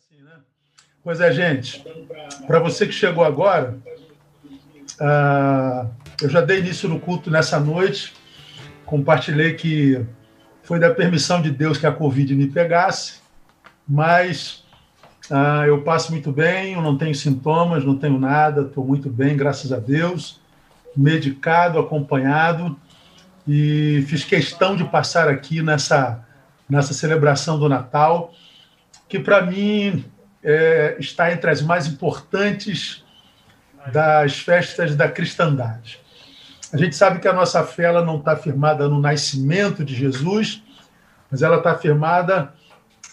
[0.00, 0.32] assim, né?
[1.04, 1.84] Pois é, gente.
[2.46, 3.78] Para você que chegou agora,
[4.98, 5.90] uh,
[6.22, 8.14] eu já dei início no culto nessa noite.
[8.86, 10.04] Compartilhei que
[10.62, 13.20] foi da permissão de Deus que a Covid me pegasse,
[13.86, 14.64] mas
[15.30, 19.36] uh, eu passo muito bem, eu não tenho sintomas, não tenho nada, estou muito bem,
[19.36, 20.40] graças a Deus.
[20.96, 22.76] Medicado, acompanhado,
[23.46, 26.24] e fiz questão de passar aqui nessa,
[26.68, 28.32] nessa celebração do Natal
[29.10, 30.04] que para mim
[30.42, 33.04] é, está entre as mais importantes
[33.92, 36.00] das festas da cristandade.
[36.72, 40.62] A gente sabe que a nossa fé ela não está firmada no nascimento de Jesus,
[41.28, 42.54] mas ela está firmada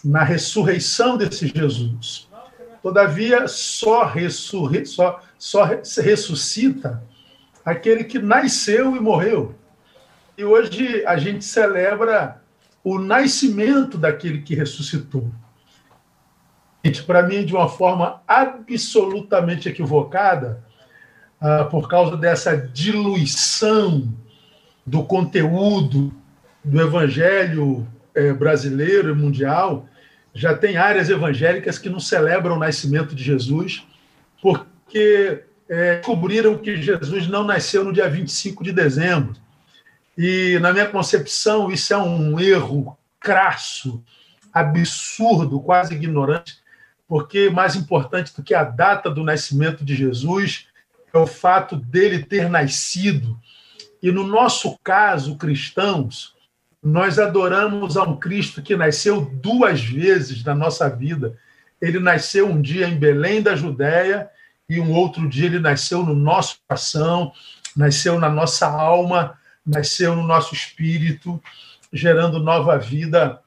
[0.04, 2.28] na ressurreição desse Jesus.
[2.80, 5.64] Todavia, só, ressurre, só, só
[6.00, 7.02] ressuscita
[7.64, 9.56] aquele que nasceu e morreu.
[10.36, 12.40] E hoje a gente celebra
[12.84, 15.28] o nascimento daquele que ressuscitou
[17.02, 20.64] para mim, de uma forma absolutamente equivocada,
[21.40, 24.12] ah, por causa dessa diluição
[24.84, 26.12] do conteúdo
[26.64, 29.86] do evangelho eh, brasileiro e mundial,
[30.34, 33.86] já tem áreas evangélicas que não celebram o nascimento de Jesus,
[34.42, 39.34] porque é, descobriram que Jesus não nasceu no dia 25 de dezembro.
[40.16, 44.02] E, na minha concepção, isso é um erro crasso,
[44.52, 46.56] absurdo, quase ignorante,
[47.08, 50.68] porque mais importante do que a data do nascimento de Jesus
[51.12, 53.40] é o fato dele ter nascido.
[54.02, 56.36] E no nosso caso, cristãos,
[56.82, 61.36] nós adoramos a um Cristo que nasceu duas vezes na nossa vida.
[61.80, 64.28] Ele nasceu um dia em Belém da Judéia
[64.68, 67.32] e um outro dia ele nasceu no nosso coração,
[67.74, 71.42] nasceu na nossa alma, nasceu no nosso espírito,
[71.90, 73.40] gerando nova vida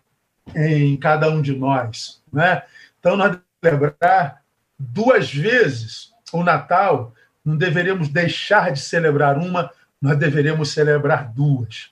[0.55, 2.63] em cada um de nós, né?
[2.99, 4.41] Então nós celebrar
[4.77, 9.69] duas vezes o Natal, não deveríamos deixar de celebrar uma,
[10.01, 11.91] nós deveríamos celebrar duas.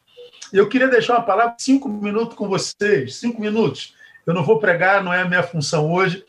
[0.52, 3.94] Eu queria deixar uma palavra, cinco minutos com vocês, cinco minutos.
[4.26, 6.26] Eu não vou pregar, não é a minha função hoje.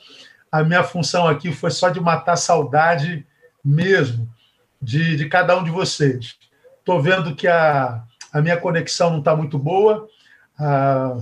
[0.53, 3.27] A minha função aqui foi só de matar saudade
[3.65, 4.29] mesmo
[4.81, 6.37] de, de cada um de vocês.
[6.79, 8.03] Estou vendo que a,
[8.33, 10.09] a minha conexão não está muito boa,
[10.59, 11.17] a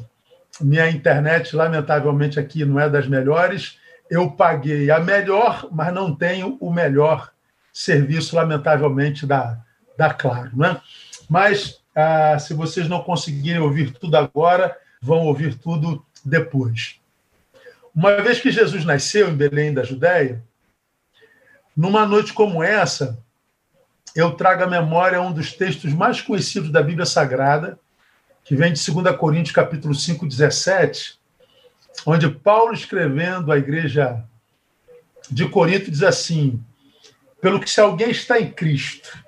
[0.61, 3.78] minha internet, lamentavelmente, aqui não é das melhores
[4.11, 7.31] eu paguei a melhor, mas não tenho o melhor
[7.73, 9.59] serviço, lamentavelmente, da,
[9.97, 10.51] da Claro.
[10.57, 10.81] Né?
[11.29, 17.01] Mas, ah, se vocês não conseguirem ouvir tudo agora, vão ouvir tudo depois.
[17.95, 20.43] Uma vez que Jesus nasceu em Belém da Judéia,
[21.77, 23.19] numa noite como essa,
[24.15, 27.79] eu trago à memória um dos textos mais conhecidos da Bíblia Sagrada,
[28.45, 31.18] que vem de 2 Coríntios capítulo 5, 17,
[32.06, 34.25] onde Paulo, escrevendo à igreja
[35.31, 36.62] de Corinto, diz assim:
[37.41, 39.22] pelo que se alguém está em Cristo,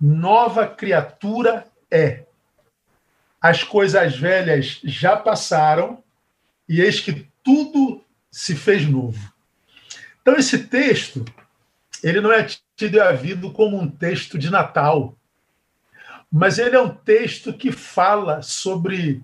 [0.00, 2.24] nova criatura é.
[3.40, 6.02] As coisas velhas já passaram
[6.68, 9.32] e eis que tudo se fez novo.
[10.20, 11.24] Então esse texto,
[12.02, 12.46] ele não é
[12.76, 15.16] tido e havido como um texto de Natal,
[16.30, 19.22] mas ele é um texto que fala sobre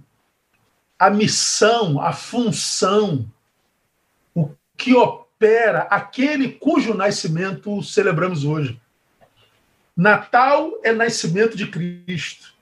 [0.98, 3.30] a missão, a função,
[4.34, 8.80] o que opera aquele cujo nascimento celebramos hoje.
[9.96, 12.52] Natal é nascimento de Cristo.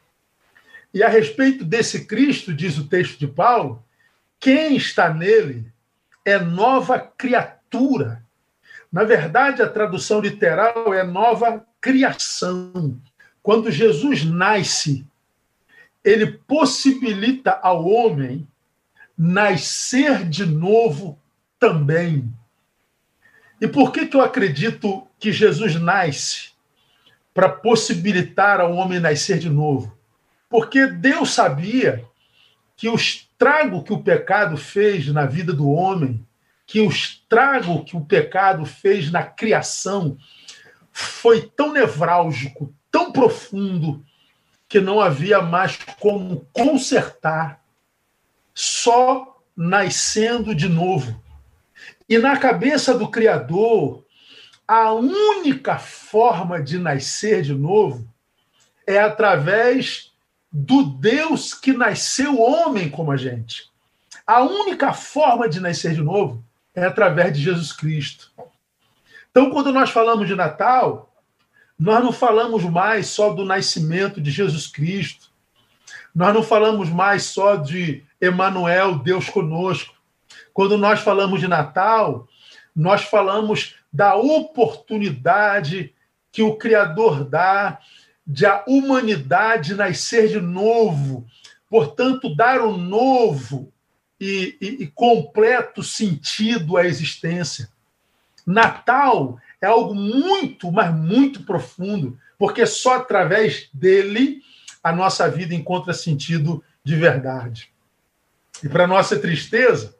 [0.92, 3.82] E a respeito desse Cristo, diz o texto de Paulo,
[4.38, 5.70] quem está nele
[6.24, 8.22] é nova criatura.
[8.90, 12.98] Na verdade, a tradução literal é nova criação.
[13.42, 15.06] Quando Jesus nasce,
[16.06, 18.46] ele possibilita ao homem
[19.18, 21.20] nascer de novo
[21.58, 22.32] também.
[23.60, 26.50] E por que, que eu acredito que Jesus nasce?
[27.34, 29.98] Para possibilitar ao homem nascer de novo.
[30.48, 32.04] Porque Deus sabia
[32.76, 36.24] que o estrago que o pecado fez na vida do homem,
[36.64, 40.16] que o estrago que o pecado fez na criação,
[40.92, 44.04] foi tão nevrálgico, tão profundo,
[44.68, 47.60] que não havia mais como consertar,
[48.54, 51.22] só nascendo de novo.
[52.08, 54.04] E na cabeça do Criador,
[54.66, 58.08] a única forma de nascer de novo
[58.86, 60.12] é através
[60.50, 63.70] do Deus que nasceu homem como a gente.
[64.26, 68.32] A única forma de nascer de novo é através de Jesus Cristo.
[69.30, 71.05] Então, quando nós falamos de Natal,
[71.78, 75.30] nós não falamos mais só do nascimento de Jesus Cristo.
[76.14, 79.94] Nós não falamos mais só de Emanuel, Deus conosco.
[80.54, 82.26] Quando nós falamos de Natal,
[82.74, 85.94] nós falamos da oportunidade
[86.32, 87.78] que o Criador dá
[88.26, 91.26] de a humanidade nascer de novo,
[91.68, 93.72] portanto, dar um novo
[94.18, 97.68] e, e, e completo sentido à existência.
[98.46, 104.40] Natal é algo muito, mas muito profundo, porque só através dele
[104.82, 107.72] a nossa vida encontra sentido de verdade.
[108.62, 109.96] E para nossa tristeza,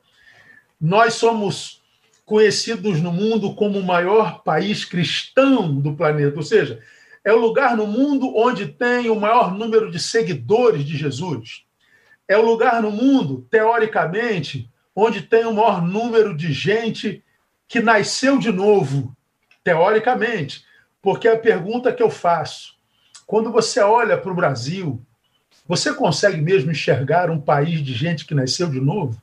[0.80, 1.82] nós somos
[2.24, 6.80] conhecidos no mundo como o maior país cristão do planeta, ou seja,
[7.24, 11.64] é o lugar no mundo onde tem o maior número de seguidores de Jesus.
[12.28, 17.24] É o lugar no mundo, teoricamente, onde tem o maior número de gente
[17.66, 19.16] que nasceu de novo,
[19.66, 20.64] teoricamente.
[21.02, 22.76] Porque a pergunta que eu faço,
[23.26, 25.04] quando você olha para o Brasil,
[25.66, 29.20] você consegue mesmo enxergar um país de gente que nasceu de novo?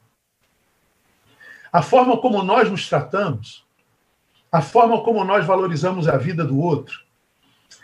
[1.71, 3.65] A forma como nós nos tratamos,
[4.51, 6.99] a forma como nós valorizamos a vida do outro,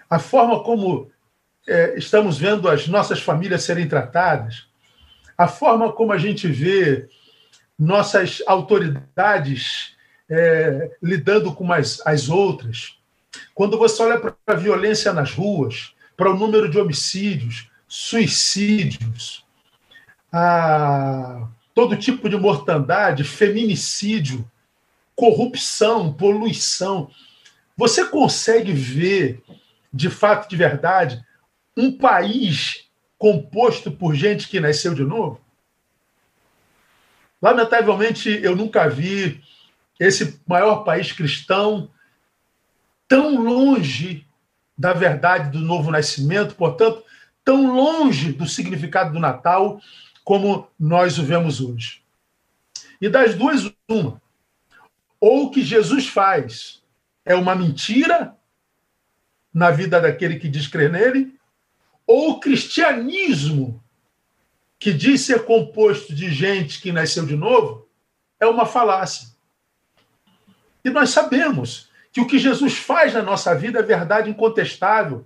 [0.10, 1.10] a forma como
[1.66, 4.68] é, estamos vendo as nossas famílias serem tratadas,
[5.38, 7.08] a forma como a gente vê
[7.78, 9.98] nossas autoridades
[10.30, 12.98] é, lidando com as, as outras.
[13.54, 19.46] Quando você olha para a violência nas ruas, para o número de homicídios, suicídios,
[20.32, 24.50] a todo tipo de mortandade, feminicídio,
[25.16, 27.10] corrupção, poluição,
[27.76, 29.42] você consegue ver,
[29.92, 31.24] de fato, de verdade,
[31.76, 32.86] um país
[33.18, 35.40] composto por gente que nasceu de novo?
[37.42, 39.42] Lamentavelmente, eu nunca vi
[40.00, 41.92] esse maior país cristão
[43.08, 44.26] tão longe
[44.78, 47.04] da verdade do novo nascimento, portanto,
[47.44, 49.82] tão longe do significado do Natal
[50.24, 52.02] como nós o vemos hoje.
[53.02, 54.22] E das duas, uma.
[55.20, 56.82] Ou o que Jesus faz
[57.26, 58.36] é uma mentira
[59.54, 61.36] na vida daquele que diz crer nele,
[62.06, 63.84] ou o cristianismo,
[64.78, 67.88] que diz ser composto de gente que nasceu de novo,
[68.40, 69.28] é uma falácia.
[70.84, 75.26] E nós sabemos que o que Jesus faz na nossa vida é verdade incontestável.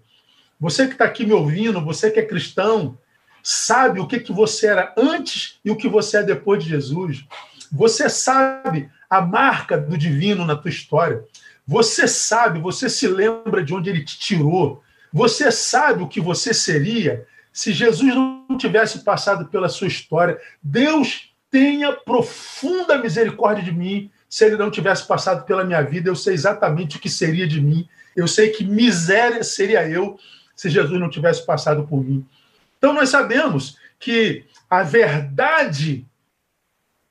[0.60, 2.98] Você que está aqui me ouvindo, você que é cristão,
[3.42, 7.26] sabe o que, que você era antes e o que você é depois de Jesus.
[7.72, 11.24] Você sabe a marca do divino na tua história.
[11.66, 14.84] Você sabe, você se lembra de onde ele te tirou.
[15.12, 20.40] Você sabe o que você seria se Jesus não tivesse passado pela sua história.
[20.62, 26.10] Deus tenha profunda misericórdia de mim se ele não tivesse passado pela minha vida.
[26.10, 27.88] Eu sei exatamente o que seria de mim.
[28.16, 30.20] Eu sei que miséria seria eu
[30.56, 32.26] se Jesus não tivesse passado por mim.
[32.76, 36.04] Então nós sabemos que a verdade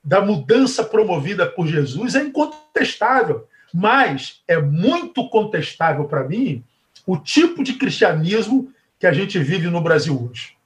[0.03, 6.65] da mudança promovida por Jesus é incontestável, mas é muito contestável para mim
[7.07, 10.57] o tipo de cristianismo que a gente vive no Brasil hoje.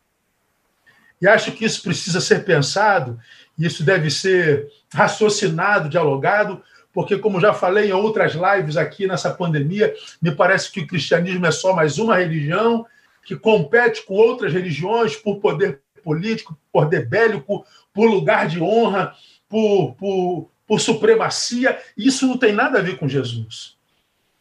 [1.21, 3.21] E acho que isso precisa ser pensado,
[3.59, 9.95] isso deve ser raciocinado, dialogado, porque, como já falei em outras lives aqui nessa pandemia,
[10.23, 12.87] me parece que o cristianismo é só mais uma religião
[13.23, 19.13] que compete com outras religiões por poder político, por poder bélico, por lugar de honra,
[19.47, 21.79] por, por, por supremacia.
[21.95, 23.77] Isso não tem nada a ver com Jesus.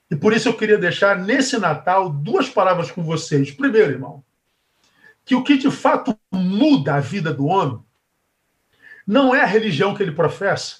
[0.10, 3.52] E por isso eu queria deixar nesse Natal duas palavras com vocês.
[3.52, 4.24] Primeiro, irmão,
[5.26, 7.85] que o que de fato muda a vida do homem
[9.06, 10.78] não é a religião que ele professa.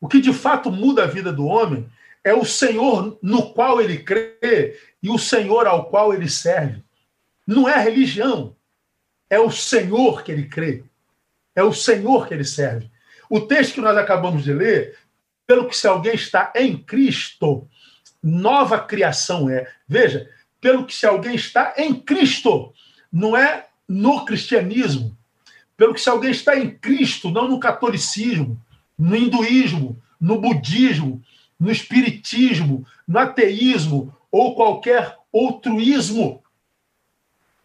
[0.00, 1.88] O que de fato muda a vida do homem
[2.24, 6.82] é o Senhor no qual ele crê e o Senhor ao qual ele serve.
[7.46, 8.54] Não é a religião,
[9.28, 10.84] é o Senhor que ele crê,
[11.54, 12.90] é o Senhor que ele serve.
[13.28, 14.96] O texto que nós acabamos de ler,
[15.46, 17.68] pelo que se alguém está em Cristo,
[18.22, 19.70] nova criação é.
[19.86, 20.28] Veja,
[20.60, 22.72] pelo que se alguém está em Cristo,
[23.12, 25.17] não é no cristianismo.
[25.78, 28.60] Pelo que se alguém está em Cristo, não no catolicismo,
[28.98, 31.22] no hinduísmo, no budismo,
[31.58, 36.42] no espiritismo, no ateísmo ou qualquer outruísmo.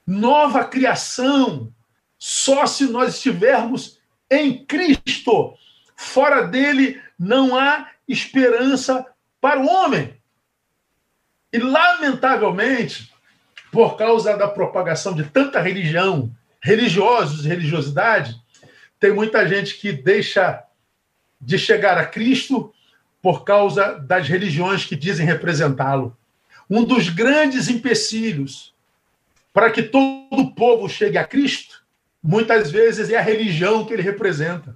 [0.06, 1.74] Nova criação,
[2.20, 3.98] só se nós estivermos
[4.30, 5.56] em Cristo.
[5.96, 9.08] Fora dele não há esperança
[9.42, 10.16] para o homem.
[11.52, 13.12] E, lamentavelmente,
[13.72, 16.32] por causa da propagação de tanta religião,
[16.64, 18.42] religiosos religiosidade,
[18.98, 20.64] tem muita gente que deixa
[21.40, 22.74] de chegar a Cristo
[23.22, 26.18] por causa das religiões que dizem representá-lo.
[26.70, 28.74] Um dos grandes empecilhos
[29.54, 31.84] para que todo o povo chegue a Cristo,
[32.24, 34.76] muitas vezes é a religião que ele representa.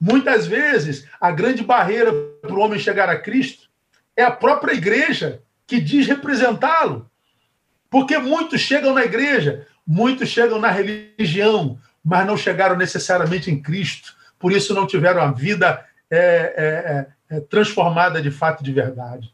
[0.00, 2.12] Muitas vezes, a grande barreira
[2.42, 3.70] para o homem chegar a Cristo
[4.16, 7.08] é a própria igreja que diz representá-lo.
[7.88, 14.14] Porque muitos chegam na igreja, muitos chegam na religião, mas não chegaram necessariamente em Cristo.
[14.38, 16.18] Por isso não tiveram a vida é,
[17.30, 19.32] é, é, é transformada de fato de verdade.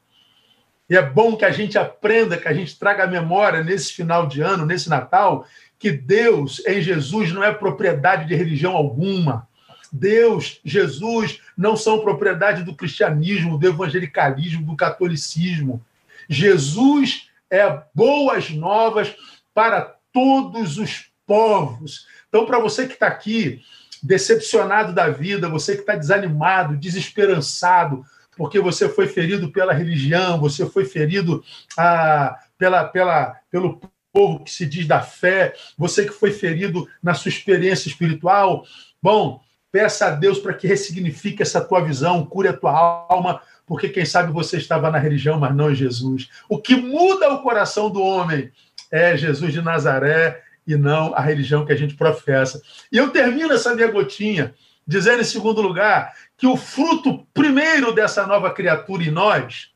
[0.89, 4.27] E é bom que a gente aprenda, que a gente traga a memória nesse final
[4.27, 5.47] de ano, nesse Natal,
[5.79, 9.47] que Deus em Jesus não é propriedade de religião alguma.
[9.93, 15.85] Deus, Jesus não são propriedade do cristianismo, do evangelicalismo, do catolicismo.
[16.29, 19.15] Jesus é boas novas
[19.55, 22.07] para todos os povos.
[22.29, 23.61] Então, para você que está aqui
[24.03, 28.05] decepcionado da vida, você que está desanimado, desesperançado,
[28.37, 31.43] porque você foi ferido pela religião, você foi ferido
[31.77, 33.81] ah, pela, pela, pelo
[34.13, 38.65] povo que se diz da fé, você que foi ferido na sua experiência espiritual.
[39.03, 42.73] Bom, peça a Deus para que ressignifique essa tua visão, cure a tua
[43.11, 46.31] alma, porque quem sabe você estava na religião, mas não em Jesus.
[46.49, 48.51] O que muda o coração do homem
[48.91, 52.61] é Jesus de Nazaré e não a religião que a gente professa.
[52.93, 54.55] E eu termino essa minha gotinha
[54.87, 59.71] dizendo, em segundo lugar, que o fruto primeiro dessa nova criatura em nós,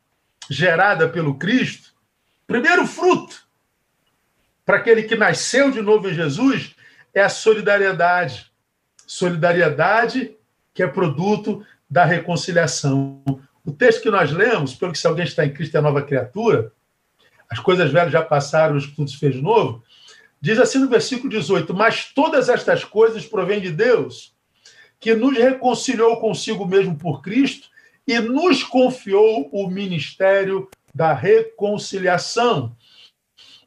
[0.48, 1.92] gerada pelo Cristo,
[2.46, 3.42] primeiro fruto
[4.64, 6.74] para aquele que nasceu de novo em Jesus,
[7.12, 8.50] é a solidariedade.
[9.06, 10.34] Solidariedade
[10.72, 13.22] que é produto da reconciliação.
[13.64, 16.72] O texto que nós lemos, pelo que se alguém está em Cristo é nova criatura,
[17.52, 19.84] as coisas velhas já passaram, tudo se fez novo,
[20.40, 24.34] diz assim no versículo 18: Mas todas estas coisas provêm de Deus,
[24.98, 27.68] que nos reconciliou consigo mesmo por Cristo
[28.08, 32.74] e nos confiou o ministério da reconciliação.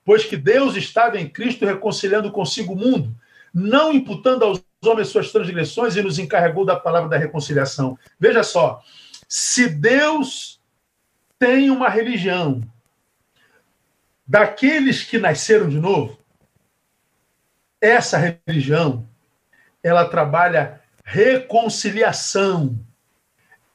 [0.04, 3.16] Pois que Deus estava em Cristo reconciliando consigo o mundo,
[3.54, 8.00] não imputando aos homens suas transgressões e nos encarregou da palavra da reconciliação.
[8.20, 8.82] Veja só,
[9.30, 10.60] se Deus
[11.38, 12.64] tem uma religião
[14.28, 16.18] daqueles que nasceram de novo,
[17.80, 19.08] essa religião
[19.86, 22.76] ela trabalha reconciliação.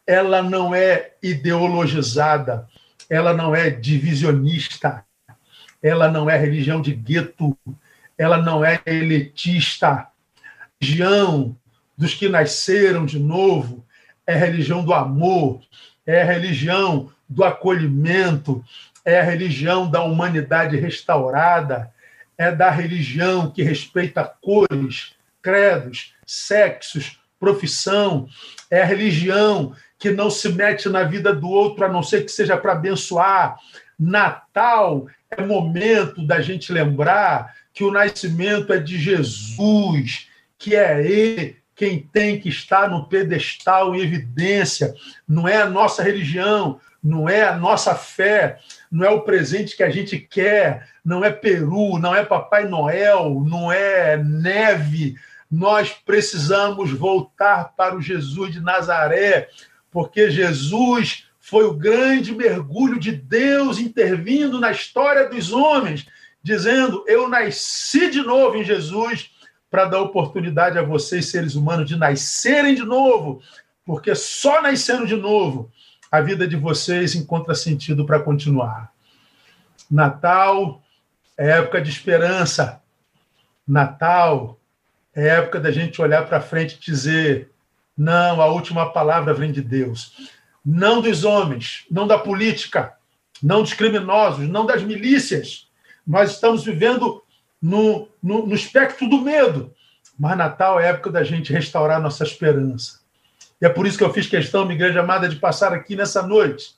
[0.04, 2.69] Ela não é ideologizada,
[3.09, 5.04] ela não é divisionista,
[5.80, 7.57] ela não é religião de gueto,
[8.19, 10.09] ela não é elitista.
[10.80, 11.57] Religião
[11.97, 13.87] dos que nasceram de novo
[14.26, 15.61] é religião do amor,
[16.04, 18.64] é religião do acolhimento,
[19.04, 21.92] é a religião da humanidade restaurada,
[22.37, 28.28] é da religião que respeita cores, credos, sexos, profissão,
[28.71, 32.33] é a religião que não se mete na vida do outro a não ser que
[32.33, 33.57] seja para abençoar.
[33.99, 40.28] Natal é momento da gente lembrar que o nascimento é de Jesus,
[40.59, 44.94] que é Ele quem tem que estar no pedestal em evidência.
[45.26, 48.58] Não é a nossa religião, não é a nossa fé,
[48.92, 53.42] não é o presente que a gente quer, não é Peru, não é Papai Noel,
[53.49, 55.14] não é neve,
[55.50, 59.49] nós precisamos voltar para o Jesus de Nazaré,
[59.90, 66.06] porque Jesus foi o grande mergulho de Deus intervindo na história dos homens,
[66.42, 69.30] dizendo: Eu nasci de novo em Jesus
[69.70, 73.40] para dar oportunidade a vocês, seres humanos, de nascerem de novo,
[73.84, 75.70] porque só nascendo de novo
[76.10, 78.92] a vida de vocês encontra sentido para continuar.
[79.88, 80.82] Natal
[81.38, 82.82] é época de esperança.
[83.66, 84.58] Natal
[85.14, 87.50] é época da gente olhar para frente e dizer:
[87.96, 90.30] não, a última palavra vem de Deus.
[90.64, 92.94] Não dos homens, não da política,
[93.42, 95.68] não dos criminosos, não das milícias.
[96.06, 97.22] Nós estamos vivendo
[97.61, 99.75] no, no, no espectro do medo.
[100.19, 103.00] Mas Natal é época da gente restaurar nossa esperança.
[103.61, 106.23] E é por isso que eu fiz questão, minha igreja amada, de passar aqui nessa
[106.23, 106.75] noite,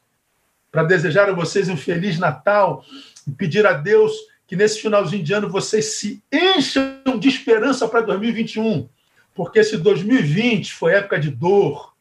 [0.70, 2.84] para desejar a vocês um feliz Natal
[3.26, 4.12] e pedir a Deus
[4.46, 8.88] que nesse finalzinho de ano vocês se encham de esperança para 2021,
[9.34, 11.94] porque se 2020 foi época de dor,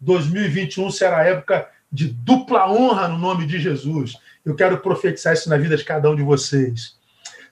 [0.00, 4.16] 2021 será época de dupla honra no nome de Jesus.
[4.44, 6.97] Eu quero profetizar isso na vida de cada um de vocês.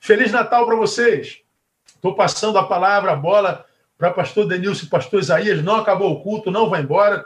[0.00, 1.41] Feliz Natal para vocês.
[1.87, 3.65] Estou passando a palavra, a bola
[3.99, 5.62] para pastor Denilson e pastor Isaías.
[5.62, 7.25] Não acabou o culto, não vai embora.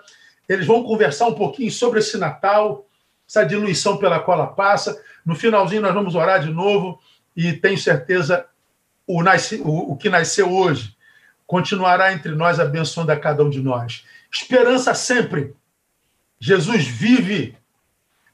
[0.48, 2.86] Eles vão conversar um pouquinho sobre esse Natal,
[3.28, 5.00] essa diluição pela qual ela passa.
[5.24, 7.00] No finalzinho, nós vamos orar de novo
[7.36, 8.46] e tenho certeza
[9.06, 10.96] o, nasce, o, o que nasceu hoje
[11.46, 14.06] continuará entre nós, abençoando a cada um de nós.
[14.32, 15.52] Esperança sempre.
[16.38, 17.58] Jesus vive,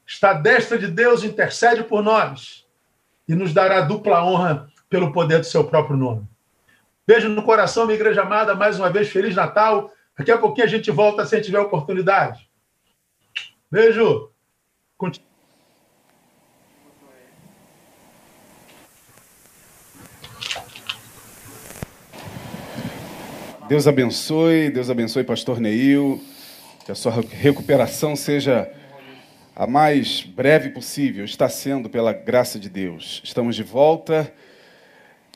[0.05, 2.66] está à destra de Deus, intercede por nós
[3.27, 6.27] e nos dará dupla honra pelo poder do seu próprio nome.
[7.05, 8.55] Beijo no coração, minha igreja amada.
[8.55, 9.91] Mais uma vez, Feliz Natal.
[10.17, 12.49] Daqui a pouquinho a gente volta se a gente tiver oportunidade.
[13.71, 14.31] Beijo.
[23.67, 26.21] Deus abençoe, Deus abençoe, Pastor Neil.
[26.85, 28.71] Que a sua recuperação seja
[29.59, 31.25] a mais breve possível.
[31.25, 33.19] Está sendo pela graça de Deus.
[33.23, 34.31] Estamos de volta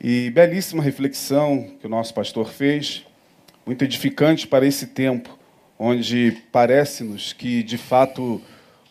[0.00, 3.04] e belíssima reflexão que o nosso pastor fez,
[3.66, 5.36] muito edificante para esse tempo,
[5.76, 8.40] onde parece-nos que de fato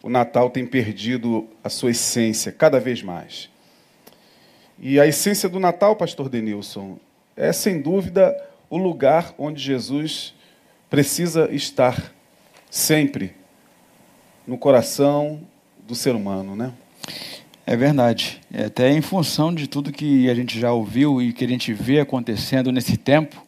[0.03, 3.49] o Natal tem perdido a sua essência cada vez mais.
[4.77, 6.99] E a essência do Natal, pastor Denilson,
[7.37, 8.35] é sem dúvida
[8.69, 10.35] o lugar onde Jesus
[10.89, 12.13] precisa estar
[12.69, 13.39] sempre
[14.47, 15.39] no coração
[15.87, 16.71] do ser humano, né?
[17.65, 18.41] É verdade.
[18.51, 21.73] É até em função de tudo que a gente já ouviu e que a gente
[21.73, 23.41] vê acontecendo nesse tempo,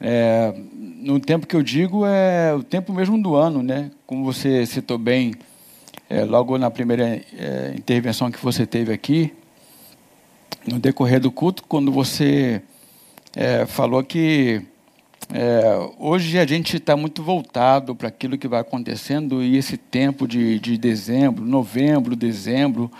[0.00, 3.90] é, no tempo que eu digo é o tempo mesmo do ano, né?
[4.06, 5.34] Como você citou bem,
[6.10, 9.32] é, logo na primeira é, intervenção que você teve aqui,
[10.66, 12.62] no decorrer do culto, quando você
[13.34, 14.62] é, falou que
[15.32, 15.62] é,
[15.98, 20.58] hoje a gente está muito voltado para aquilo que vai acontecendo e esse tempo de,
[20.58, 22.90] de dezembro, novembro, dezembro,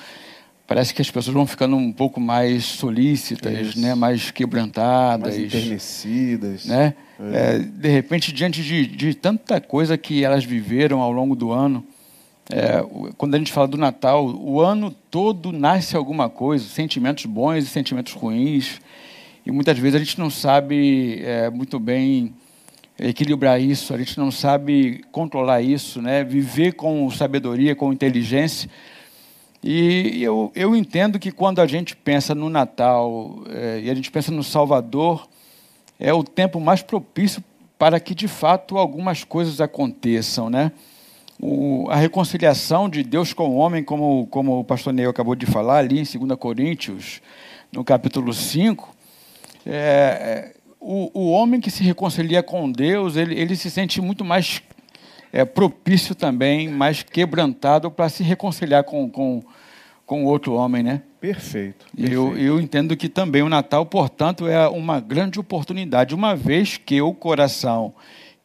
[0.67, 6.65] parece que as pessoas vão ficando um pouco mais solícitas, né, mais quebrantadas, mais enternecidas,
[6.65, 6.95] né?
[7.33, 7.55] É.
[7.55, 11.85] É, de repente diante de, de, tanta coisa que elas viveram ao longo do ano,
[12.51, 12.85] é,
[13.17, 17.67] quando a gente fala do Natal, o ano todo nasce alguma coisa, sentimentos bons e
[17.67, 18.81] sentimentos ruins
[19.47, 22.35] e muitas vezes a gente não sabe é, muito bem
[22.99, 26.25] equilibrar isso, a gente não sabe controlar isso, né?
[26.25, 28.71] viver com sabedoria, com inteligência.
[29.63, 34.11] E eu, eu entendo que quando a gente pensa no Natal é, e a gente
[34.11, 35.29] pensa no Salvador,
[35.99, 37.43] é o tempo mais propício
[37.79, 40.49] para que de fato algumas coisas aconteçam.
[40.49, 40.73] Né?
[41.41, 45.47] O, a reconciliação de Deus com o homem, como, como o pastor Neil acabou de
[45.47, 47.21] falar ali em 2 Coríntios,
[47.73, 48.94] no capítulo 5,
[49.67, 54.25] é, é, o, o homem que se reconcilia com Deus, ele, ele se sente muito
[54.25, 54.63] mais
[55.33, 59.43] é, propício também, mais quebrantado para se reconciliar com, com,
[60.07, 61.03] com outro homem, né?
[61.21, 61.87] Perfeito.
[61.87, 62.13] perfeito.
[62.13, 67.01] Eu, eu entendo que também o Natal, portanto, é uma grande oportunidade, uma vez que
[67.01, 67.95] o coração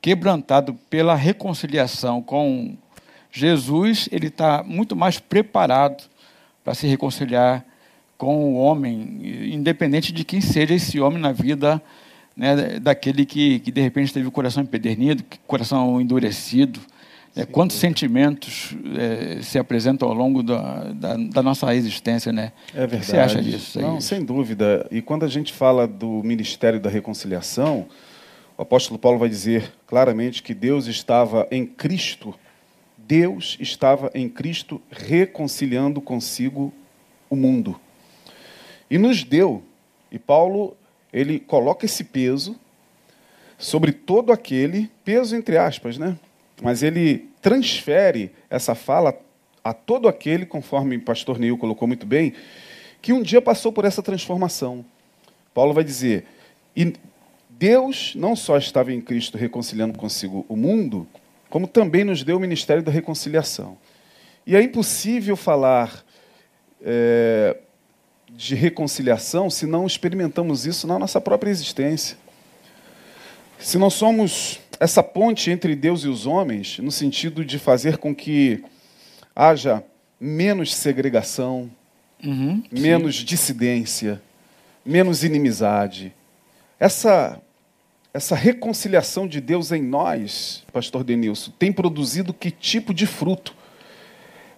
[0.02, 2.78] quebrantado pela reconciliação com
[3.32, 6.04] Jesus, ele está muito mais preparado
[6.64, 7.66] para se reconciliar
[8.20, 9.22] com o homem,
[9.54, 11.82] independente de quem seja esse homem na vida
[12.36, 16.82] né, daquele que, que de repente teve o coração empedernido, coração endurecido.
[17.34, 22.52] É, quantos sentimentos é, se apresentam ao longo da, da, da, nossa existência, né?
[22.74, 22.98] É verdade.
[22.98, 23.80] O que você acha disso?
[23.80, 24.86] Não, sem dúvida.
[24.92, 27.86] E quando a gente fala do ministério da reconciliação,
[28.58, 32.36] o apóstolo Paulo vai dizer claramente que Deus estava em Cristo,
[32.98, 36.74] Deus estava em Cristo reconciliando consigo
[37.30, 37.80] o mundo.
[38.90, 39.64] E nos deu.
[40.12, 40.76] E Paulo,
[41.12, 42.60] ele coloca esse peso
[43.60, 46.18] sobre todo aquele, peso entre aspas, né?
[46.62, 49.14] Mas ele transfere essa fala
[49.62, 52.34] a todo aquele, conforme o pastor Neil colocou muito bem,
[53.02, 54.84] que um dia passou por essa transformação.
[55.54, 56.26] Paulo vai dizer:
[56.76, 56.94] e
[57.50, 61.06] Deus não só estava em Cristo reconciliando consigo o mundo,
[61.50, 63.78] como também nos deu o ministério da reconciliação.
[64.48, 66.04] E é impossível falar
[66.82, 67.58] é,
[68.40, 72.18] de reconciliação se não experimentamos isso na nossa própria existência.
[73.60, 78.16] Se não somos essa ponte entre Deus e os homens, no sentido de fazer com
[78.16, 78.64] que
[79.36, 79.84] haja
[80.18, 81.70] menos segregação,
[82.24, 83.26] uhum, menos sim.
[83.26, 84.22] dissidência,
[84.86, 86.16] menos inimizade.
[86.80, 87.42] Essa,
[88.14, 93.54] essa reconciliação de Deus em nós, pastor Denilson, tem produzido que tipo de fruto?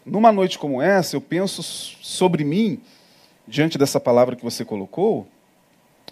[0.05, 2.79] Numa noite como essa, eu penso sobre mim
[3.51, 5.27] diante dessa palavra que você colocou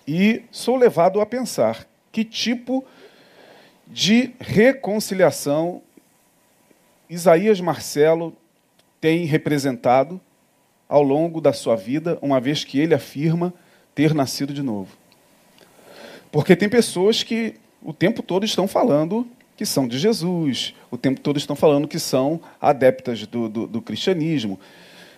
[0.06, 2.84] e sou levado a pensar que tipo
[3.88, 5.82] de reconciliação
[7.10, 8.36] Isaías Marcelo
[9.00, 10.20] tem representado
[10.90, 13.54] ao longo da sua vida, uma vez que ele afirma
[13.96, 14.98] ter nascido de novo.
[16.30, 19.26] Porque tem pessoas que o tempo todo estão falando
[19.56, 23.82] que são de Jesus, o tempo todo estão falando que são adeptas do, do, do
[23.82, 24.60] cristianismo,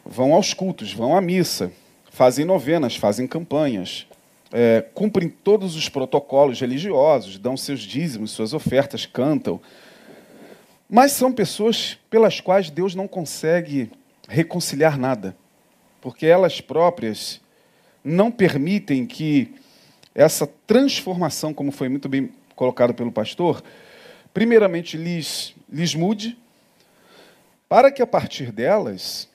[0.06, 1.72] vão aos cultos, vão à missa,
[2.12, 4.06] fazem novenas, fazem campanhas,
[4.52, 9.60] é, cumprem todos os protocolos religiosos, dão seus dízimos, suas ofertas, cantam.
[10.90, 13.90] Mas são pessoas pelas quais Deus não consegue
[14.28, 15.36] reconciliar nada,
[16.02, 17.40] porque elas próprias
[18.04, 19.56] não permitem que
[20.14, 23.64] essa transformação, como foi muito bem colocado pelo pastor,
[24.34, 26.38] primeiramente lhes, lhes mude,
[27.70, 29.31] para que a partir delas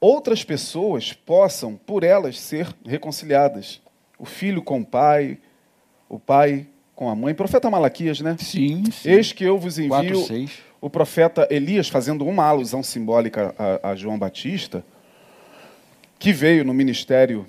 [0.00, 3.80] outras pessoas possam, por elas, ser reconciliadas.
[4.18, 5.38] O filho com o pai,
[6.08, 7.34] o pai com a mãe.
[7.34, 8.36] Profeta Malaquias, né?
[8.38, 9.10] Sim, sim.
[9.10, 10.50] Eis que eu vos envio 4, 6.
[10.80, 14.84] o profeta Elias, fazendo uma alusão simbólica a, a João Batista,
[16.18, 17.46] que veio no ministério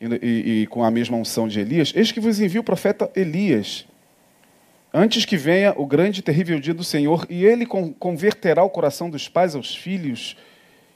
[0.00, 1.92] e, e, e com a mesma unção de Elias.
[1.94, 3.86] Eis que vos envio o profeta Elias,
[4.92, 8.70] antes que venha o grande e terrível dia do Senhor, e ele con converterá o
[8.70, 10.36] coração dos pais aos filhos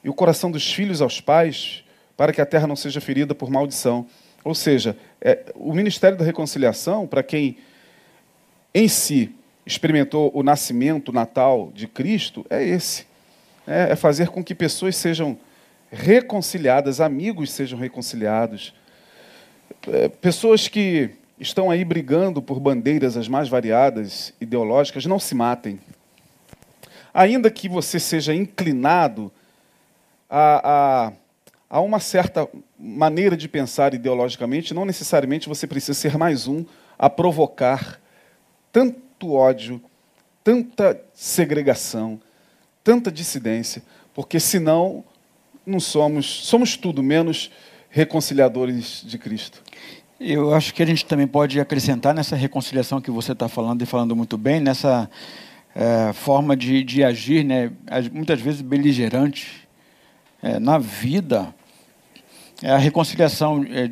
[0.02, 1.84] e o coração dos filhos aos pais,
[2.16, 4.06] para que a terra não seja ferida por maldição.
[4.42, 7.58] Ou seja, é, o ministério da reconciliação, para quem
[8.74, 9.34] em si
[9.66, 13.06] experimentou o nascimento, o Natal de Cristo, é esse.
[13.66, 15.38] É, é fazer com que pessoas sejam
[15.90, 18.74] reconciliadas, amigos sejam reconciliados.
[19.88, 25.80] É, pessoas que estão aí brigando por bandeiras as mais variadas, ideológicas, não se matem.
[27.12, 29.32] Ainda que você seja inclinado
[30.30, 31.12] a, a,
[31.68, 36.64] a uma certa maneira de pensar ideologicamente, não necessariamente você precisa ser mais um
[36.96, 38.00] a provocar
[38.72, 39.82] tanto ódio,
[40.44, 42.20] tanta segregação,
[42.84, 43.82] tanta dissidência,
[44.14, 45.04] porque senão
[45.66, 47.50] não somos, somos tudo menos
[47.90, 49.62] reconciliadores de Cristo.
[50.18, 53.86] Eu acho que a gente também pode acrescentar nessa reconciliação que você está falando e
[53.86, 55.10] falando muito bem, nessa
[55.74, 57.72] é, forma de, de agir, né,
[58.12, 59.59] muitas vezes beligerante,
[60.42, 61.54] é, na vida,
[62.62, 63.90] é a reconciliação é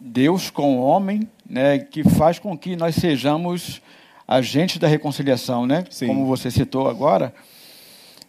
[0.00, 3.82] Deus com o homem, né, que faz com que nós sejamos
[4.26, 5.84] agentes da reconciliação, né?
[5.90, 6.06] Sim.
[6.06, 7.34] Como você citou agora.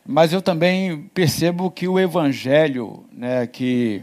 [0.06, 4.02] Mas eu também percebo que o evangelho, né, que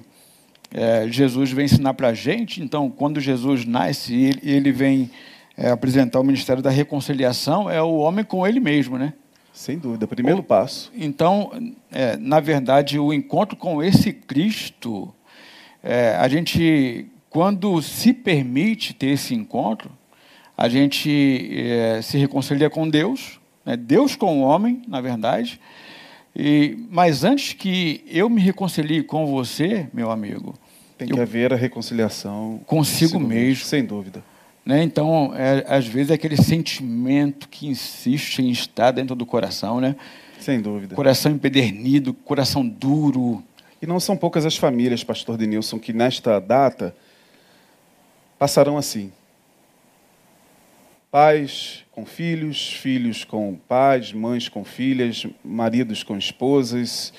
[0.72, 5.10] é, Jesus vem ensinar para a gente, então, quando Jesus nasce, ele, ele vem
[5.56, 9.12] é, apresentar o ministério da reconciliação, é o homem com ele mesmo, né?
[9.58, 10.88] Sem dúvida, primeiro passo.
[10.94, 11.50] Então,
[11.90, 15.12] é, na verdade, o encontro com esse Cristo,
[15.82, 19.90] é, a gente, quando se permite ter esse encontro,
[20.56, 23.76] a gente é, se reconcilia com Deus, né?
[23.76, 25.60] Deus com o homem, na verdade.
[26.36, 30.54] E, mas antes que eu me reconcilie com você, meu amigo,
[30.96, 33.64] tem que haver a reconciliação consigo, consigo mesmo.
[33.64, 34.22] Sem dúvida.
[34.68, 34.82] Né?
[34.82, 39.96] Então, é, às vezes, é aquele sentimento que insiste em estar dentro do coração, né?
[40.38, 40.94] Sem dúvida.
[40.94, 43.42] Coração empedernido, coração duro.
[43.80, 46.94] E não são poucas as famílias, pastor Denilson, que nesta data
[48.38, 49.10] passarão assim.
[51.10, 57.10] Pais com filhos, filhos com pais, mães com filhas, maridos com esposas,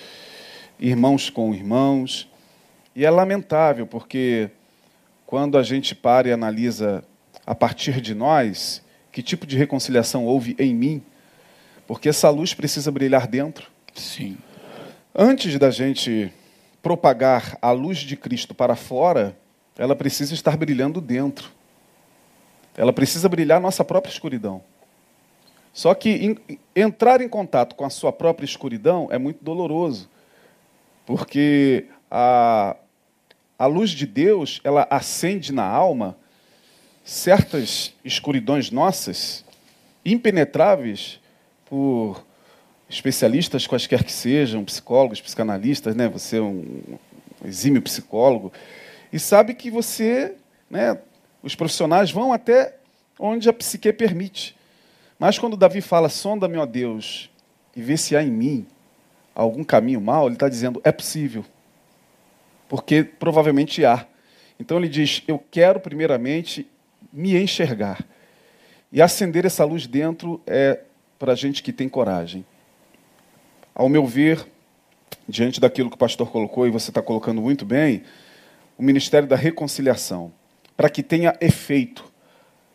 [0.80, 2.30] irmãos com irmãos.
[2.96, 4.52] E é lamentável, porque
[5.26, 7.04] quando a gente para e analisa
[7.50, 8.80] a partir de nós,
[9.12, 11.02] que tipo de reconciliação houve em mim,
[11.88, 13.72] porque essa luz precisa brilhar dentro.
[13.96, 14.38] Sim.
[15.16, 16.32] Antes da gente
[16.80, 19.36] propagar a luz de Cristo para fora,
[19.80, 21.50] ela precisa estar brilhando dentro.
[22.78, 24.62] Ela precisa brilhar nossa própria escuridão.
[25.74, 26.38] Só que em,
[26.76, 30.08] entrar em contato com a sua própria escuridão é muito doloroso,
[31.04, 32.76] porque a,
[33.58, 36.16] a luz de Deus ela acende na alma
[37.04, 39.44] certas escuridões nossas,
[40.06, 41.20] impenetráveis
[41.66, 42.26] por
[42.90, 46.08] especialistas quaisquer que sejam, psicólogos, psicanalistas, né?
[46.10, 46.98] Você é um
[47.46, 48.52] exímio psicólogo
[49.14, 50.36] e sabe que você,
[50.70, 50.98] né?
[51.42, 52.76] Os profissionais vão até
[53.18, 54.56] onde a psique permite.
[55.18, 57.30] Mas quando Davi fala, sonda-me, ó Deus,
[57.76, 58.68] e vê se há em mim
[59.36, 61.46] algum caminho mal, ele está dizendo, é possível.
[62.68, 64.06] Porque provavelmente há.
[64.60, 66.68] Então ele diz, eu quero primeiramente
[67.12, 68.06] me enxergar.
[68.92, 70.82] E acender essa luz dentro é
[71.18, 72.46] para gente que tem coragem.
[73.76, 74.48] Ao meu ver,
[75.28, 78.04] diante daquilo que o pastor colocou, e você está colocando muito bem,
[78.78, 80.32] o ministério da reconciliação,
[80.76, 82.06] para que tenha efeito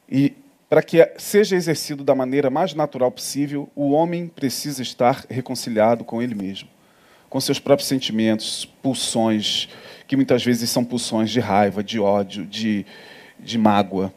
[0.09, 0.35] e
[0.69, 6.21] para que seja exercido da maneira mais natural possível, o homem precisa estar reconciliado com
[6.21, 6.69] ele mesmo,
[7.29, 9.69] com seus próprios sentimentos, pulsões,
[10.07, 12.85] que muitas vezes são pulsões de raiva, de ódio, de,
[13.39, 14.13] de mágoa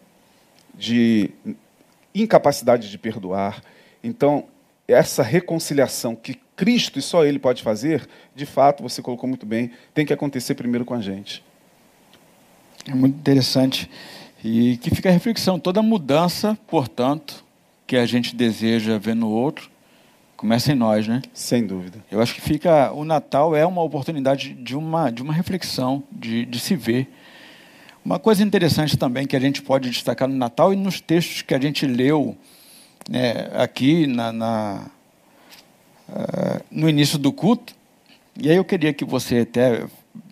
[0.78, 1.32] de
[2.13, 3.62] incapacidade de perdoar.
[4.04, 4.46] Então,
[4.88, 9.72] essa reconciliação que Cristo e só Ele pode fazer, de fato, você colocou muito bem,
[9.94, 11.44] tem que acontecer primeiro com a gente.
[12.88, 13.90] É muito interessante.
[14.44, 17.44] E que fica a reflexão: toda mudança, portanto,
[17.86, 19.70] que a gente deseja ver no outro,
[20.36, 21.22] começa em nós, né?
[21.34, 22.04] Sem dúvida.
[22.10, 22.92] Eu acho que fica.
[22.94, 27.10] O Natal é uma oportunidade de uma, de uma reflexão, de, de se ver.
[28.08, 31.54] Uma coisa interessante também que a gente pode destacar no Natal e nos textos que
[31.54, 32.38] a gente leu
[33.10, 34.86] né, aqui na, na
[36.08, 37.76] uh, no início do culto,
[38.41, 39.86] e aí eu queria que você até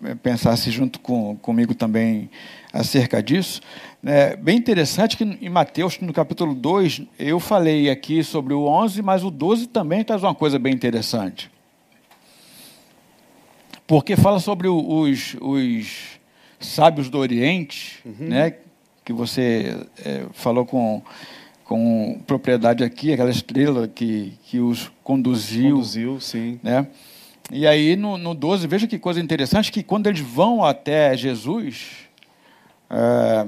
[0.04, 2.30] eh, pensasse junto com, comigo também
[2.72, 3.60] acerca disso.
[4.02, 9.02] É bem interessante que em Mateus, no capítulo 2, eu falei aqui sobre o 11,
[9.02, 11.50] mas o 12 também traz uma coisa bem interessante.
[13.86, 16.16] Porque fala sobre os, os
[16.60, 18.28] sábios do Oriente, uhum.
[18.28, 18.54] né,
[19.04, 21.02] que você é, falou com,
[21.64, 25.76] com propriedade aqui, aquela estrela que, que os conduziu.
[25.76, 26.58] Conduziu, sim.
[26.62, 26.86] Né?
[27.50, 32.06] E aí no, no 12, veja que coisa interessante, que quando eles vão até Jesus,
[32.90, 33.46] é,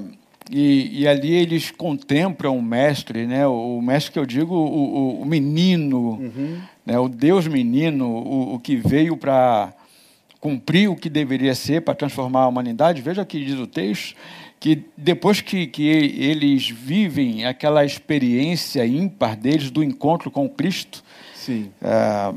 [0.49, 3.45] e, e, ali eles contemplam o mestre, né?
[3.45, 6.61] o mestre que eu digo, o, o, o menino, uhum.
[6.85, 6.97] né?
[6.97, 9.73] o Deus menino, o, o que veio para
[10.39, 13.01] cumprir o que deveria ser, para transformar a humanidade.
[13.01, 14.15] Veja que diz o texto,
[14.59, 21.03] que depois que, que eles vivem aquela experiência ímpar deles do encontro com Cristo.
[21.81, 22.33] É,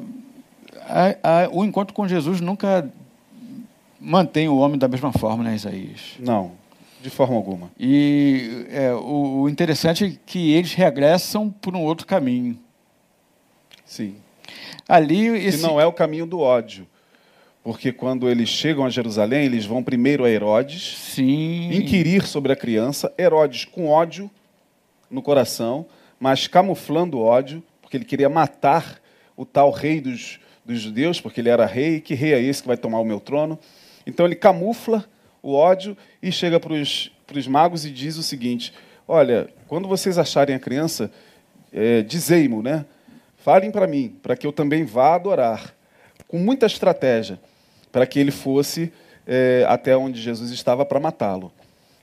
[0.88, 2.90] a, a, o encontro com Jesus nunca
[4.00, 6.14] mantém o homem da mesma forma, né, Isaías?
[6.18, 6.52] Não,
[7.02, 7.70] de forma alguma.
[7.78, 12.58] E é, o, o interessante é que eles regressam por um outro caminho.
[13.84, 14.16] Sim.
[14.88, 15.58] Ali esse...
[15.58, 16.86] Que não é o caminho do ódio.
[17.62, 21.72] Porque quando eles chegam a Jerusalém, eles vão primeiro a Herodes, Sim.
[21.72, 23.12] inquirir sobre a criança.
[23.16, 24.28] Herodes com ódio
[25.08, 25.86] no coração,
[26.18, 29.00] mas camuflando ódio, porque ele queria matar
[29.36, 32.00] o tal rei dos, dos judeus, porque ele era rei.
[32.00, 33.56] Que rei é esse que vai tomar o meu trono?
[34.04, 35.04] Então ele camufla
[35.40, 38.72] o ódio e chega para os magos e diz o seguinte:
[39.06, 41.12] Olha, quando vocês acharem a criança,
[41.72, 42.84] é, dizei-mo, né?
[43.36, 45.74] Falem para mim, para que eu também vá adorar.
[46.26, 47.38] Com muita estratégia
[47.92, 48.92] para que ele fosse
[49.26, 51.52] é, até onde Jesus estava para matá-lo.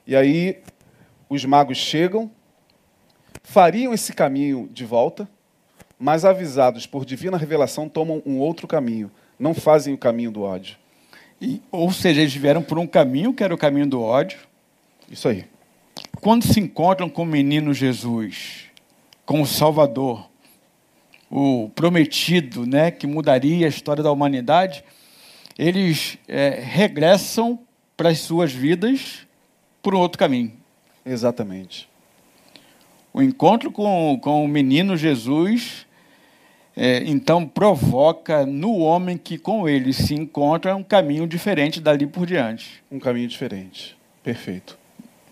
[0.08, 0.60] E aí
[1.28, 2.32] os magos chegam,
[3.43, 5.28] fariam esse caminho de volta,
[5.97, 10.78] mas avisados por divina revelação tomam um outro caminho, não fazem o caminho do ódio.
[11.41, 14.39] E, ou seja, eles vieram por um caminho que era o caminho do ódio.
[15.10, 15.45] Isso aí.
[16.21, 18.65] Quando se encontram com o menino Jesus,
[19.25, 20.30] com o Salvador,
[21.30, 24.84] o prometido, né, que mudaria a história da humanidade,
[25.60, 27.60] eles é, regressam
[27.98, 29.28] para as suas vidas
[29.84, 30.54] por um outro caminho.
[31.06, 31.89] Exatamente.
[33.12, 35.86] O encontro com, com o menino Jesus,
[36.78, 42.26] é, então, provoca no homem que com ele se encontra um caminho diferente dali por
[42.26, 42.82] diante.
[42.89, 43.98] Um caminho diferente.
[44.24, 44.80] Perfeito.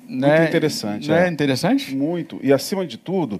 [0.05, 0.39] Né?
[0.39, 1.07] Muito interessante.
[1.07, 1.95] Não é, é interessante?
[1.95, 2.37] Muito.
[2.43, 3.39] E, acima de tudo,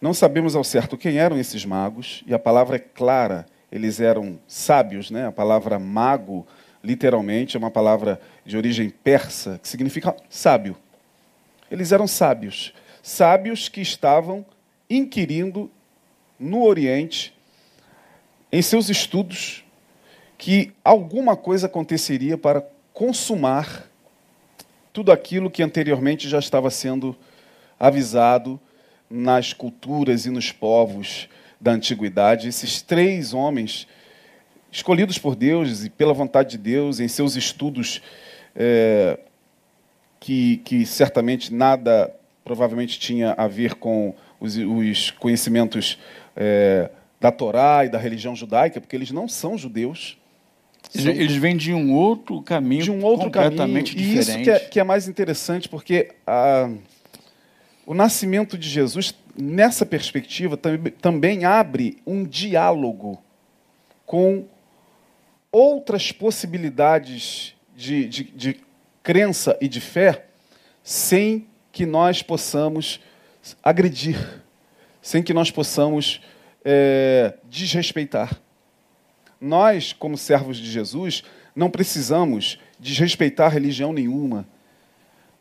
[0.00, 4.38] não sabemos ao certo quem eram esses magos, e a palavra é clara eles eram
[4.46, 5.26] sábios, né?
[5.26, 6.46] A palavra mago,
[6.82, 10.76] literalmente, é uma palavra de origem persa, que significa sábio.
[11.70, 14.46] Eles eram sábios, sábios que estavam
[14.88, 15.70] inquirindo
[16.38, 17.34] no Oriente,
[18.52, 19.64] em seus estudos,
[20.38, 23.86] que alguma coisa aconteceria para consumar
[24.92, 27.16] tudo aquilo que anteriormente já estava sendo
[27.78, 28.60] avisado
[29.10, 31.28] nas culturas e nos povos
[31.60, 33.86] da antiguidade, esses três homens
[34.70, 38.02] escolhidos por Deus e pela vontade de Deus em seus estudos
[38.54, 39.18] é,
[40.20, 42.14] que, que certamente nada
[42.44, 45.98] provavelmente tinha a ver com os, os conhecimentos
[46.36, 46.90] é,
[47.20, 50.18] da Torá e da religião judaica, porque eles não são judeus.
[50.90, 54.14] São eles vêm de um outro caminho de um outro completamente caminho.
[54.14, 54.28] diferente.
[54.28, 56.70] E isso que é, que é mais interessante, porque a,
[57.84, 60.58] o nascimento de Jesus nessa perspectiva,
[61.00, 63.22] também abre um diálogo
[64.04, 64.46] com
[65.50, 68.60] outras possibilidades de, de, de
[69.02, 70.26] crença e de fé,
[70.82, 73.00] sem que nós possamos
[73.62, 74.42] agredir,
[75.00, 76.20] sem que nós possamos
[76.64, 78.40] é, desrespeitar.
[79.40, 81.22] Nós, como servos de Jesus,
[81.54, 84.46] não precisamos desrespeitar religião nenhuma,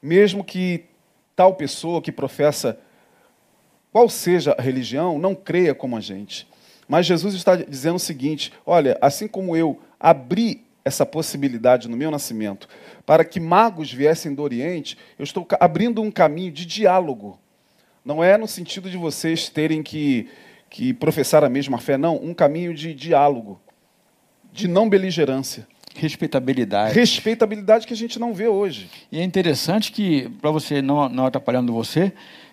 [0.01, 0.85] mesmo que
[1.35, 2.79] tal pessoa que professa
[3.95, 6.45] qual seja a religião, não creia como a gente.
[6.85, 12.11] Mas Jesus está dizendo o seguinte: olha, assim como eu abri essa possibilidade no meu
[12.11, 12.67] nascimento
[13.05, 17.39] para que magos viessem do Oriente, eu estou abrindo um caminho de diálogo.
[18.03, 20.27] Não é no sentido de vocês terem que,
[20.69, 23.61] que professar a mesma fé, não, um caminho de diálogo,
[24.51, 25.65] de não beligerância.
[25.95, 26.93] Respeitabilidade.
[26.93, 28.89] Respeitabilidade que a gente não vê hoje.
[29.09, 32.11] E é interessante que, para você não, não atrapalhando você,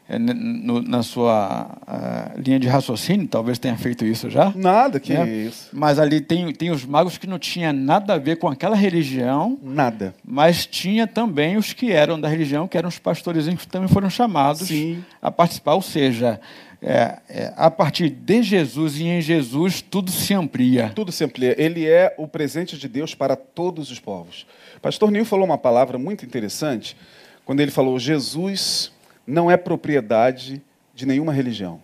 [0.08, 4.52] no, na sua uh, linha de raciocínio, talvez tenha feito isso já.
[4.54, 5.28] Nada que né?
[5.28, 5.68] isso.
[5.72, 9.58] Mas ali tem, tem os magos que não tinha nada a ver com aquela religião.
[9.62, 10.14] Nada.
[10.24, 14.10] Mas tinha também os que eram da religião, que eram os pastores que também foram
[14.10, 15.04] chamados Sim.
[15.20, 15.74] a participar.
[15.74, 16.40] Ou seja,
[16.82, 20.90] é, é, a partir de Jesus e em Jesus, tudo se amplia.
[20.94, 21.54] Tudo se amplia.
[21.56, 24.46] Ele é o presente de Deus para todos os povos.
[24.80, 26.96] Pastor Nil falou uma palavra muito interessante
[27.44, 28.90] quando ele falou: Jesus
[29.26, 30.62] não é propriedade
[30.94, 31.80] de nenhuma religião.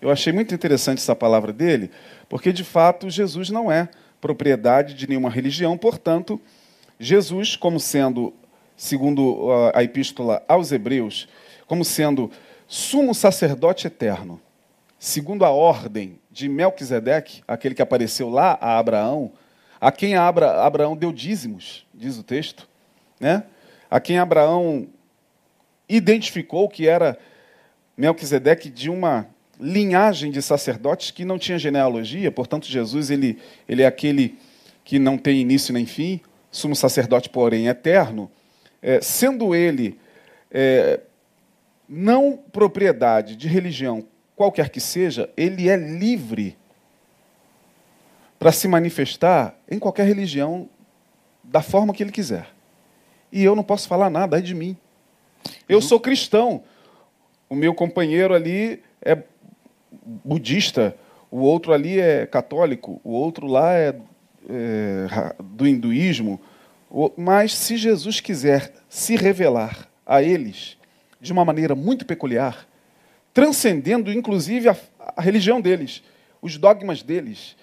[0.00, 1.90] Eu achei muito interessante essa palavra dele,
[2.28, 3.88] porque de fato Jesus não é
[4.20, 6.40] propriedade de nenhuma religião, portanto,
[6.98, 8.32] Jesus, como sendo,
[8.76, 11.28] segundo a epístola aos Hebreus,
[11.66, 12.30] como sendo
[12.66, 14.40] sumo sacerdote eterno,
[14.98, 19.32] segundo a ordem de Melquisedeque, aquele que apareceu lá a Abraão,
[19.80, 22.68] a quem Abra, Abraão deu dízimos, diz o texto,
[23.20, 23.44] né?
[23.90, 24.88] a quem Abraão
[25.88, 27.18] identificou que era
[27.96, 29.26] Melquisedeque de uma
[29.60, 34.38] linhagem de sacerdotes que não tinha genealogia, portanto, Jesus ele, ele é aquele
[34.84, 36.20] que não tem início nem fim,
[36.50, 38.30] sumo sacerdote, porém, eterno,
[38.80, 39.98] é, sendo ele
[40.50, 41.00] é,
[41.88, 46.56] não propriedade de religião qualquer que seja, ele é livre
[48.38, 50.68] para se manifestar em qualquer religião
[51.42, 52.48] da forma que ele quiser.
[53.32, 54.76] E eu não posso falar nada aí de mim.
[55.68, 56.62] Eu sou cristão.
[57.48, 59.16] O meu companheiro ali é
[60.24, 60.94] budista,
[61.30, 63.94] o outro ali é católico, o outro lá é,
[64.48, 66.40] é do hinduísmo.
[67.16, 70.76] Mas se Jesus quiser se revelar a eles
[71.20, 72.66] de uma maneira muito peculiar,
[73.34, 74.76] transcendendo inclusive a,
[75.16, 76.02] a religião deles,
[76.40, 77.56] os dogmas deles,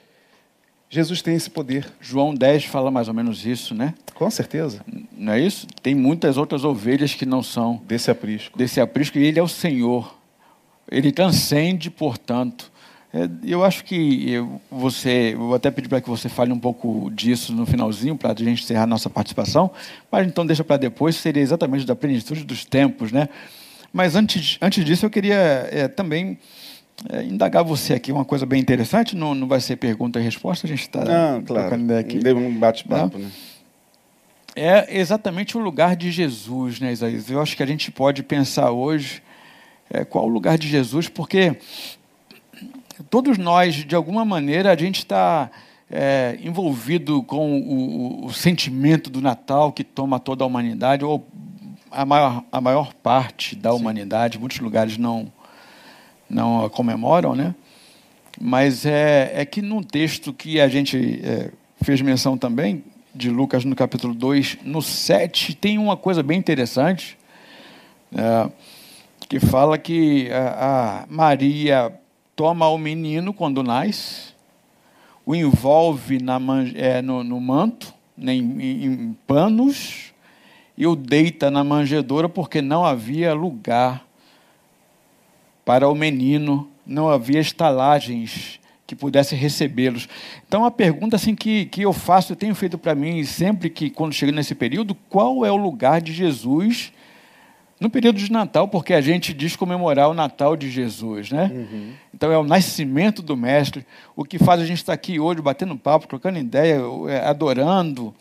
[0.95, 1.86] Jesus tem esse poder.
[1.99, 3.93] João 10 fala mais ou menos isso, né?
[4.13, 4.79] Com certeza.
[5.12, 5.67] Não é isso?
[5.84, 8.58] Tem muitas outras ovelhas que não são desse aprisco.
[8.58, 10.17] Desse aprisco, e ele é o Senhor.
[10.89, 12.71] Ele transcende, portanto.
[13.13, 14.36] É, eu acho que
[14.71, 18.31] você, eu vou até pedir para que você fale um pouco disso no finalzinho, para
[18.31, 19.71] a gente encerrar a nossa participação,
[20.10, 23.27] mas então deixa para depois, seria exatamente da plenitude dos tempos, né?
[23.91, 25.36] Mas antes, antes disso, eu queria
[25.71, 26.38] é, também
[27.10, 30.65] é, indagar você aqui uma coisa bem interessante, não, não vai ser pergunta e resposta,
[30.65, 31.43] a gente está claro.
[31.43, 32.19] trocando ideia aqui.
[32.19, 33.29] Deu um bate-papo, né?
[34.55, 37.29] É exatamente o lugar de Jesus, né, Isaías?
[37.29, 39.21] Eu acho que a gente pode pensar hoje
[39.89, 41.58] é, qual o lugar de Jesus, porque
[43.10, 45.51] todos nós, de alguma maneira, a gente está
[45.91, 51.27] é, envolvido com o, o, sentimento do Natal que toma toda a humanidade, ou
[51.91, 53.77] a maior, a maior parte da Sim.
[53.77, 55.31] humanidade, muitos lugares não
[56.29, 57.53] não a comemoram, né?
[58.39, 62.83] Mas é, é que num texto que a gente é, fez menção também,
[63.13, 67.17] de Lucas no capítulo 2, no 7, tem uma coisa bem interessante,
[68.13, 68.49] é,
[69.29, 71.93] que fala que a, a Maria
[72.35, 74.35] toma o menino quando nasce,
[75.25, 76.38] o envolve na,
[76.75, 80.13] é, no, no, manto, né, em, em panos,
[80.77, 84.05] e o deita na manjedoura porque não havia lugar
[85.65, 90.08] para o menino, não havia estalagens que pudessem recebê-los.
[90.47, 93.89] Então, a pergunta assim, que, que eu faço, eu tenho feito para mim, sempre que,
[93.89, 96.93] quando chego nesse período, qual é o lugar de Jesus
[97.80, 98.67] no período de Natal?
[98.67, 101.51] Porque a gente diz comemorar o Natal de Jesus, né?
[101.51, 101.93] Uhum.
[102.13, 103.84] Então, é o nascimento do Mestre.
[104.15, 108.13] O que faz a gente estar aqui hoje, batendo papo, trocando ideia, é, adorando,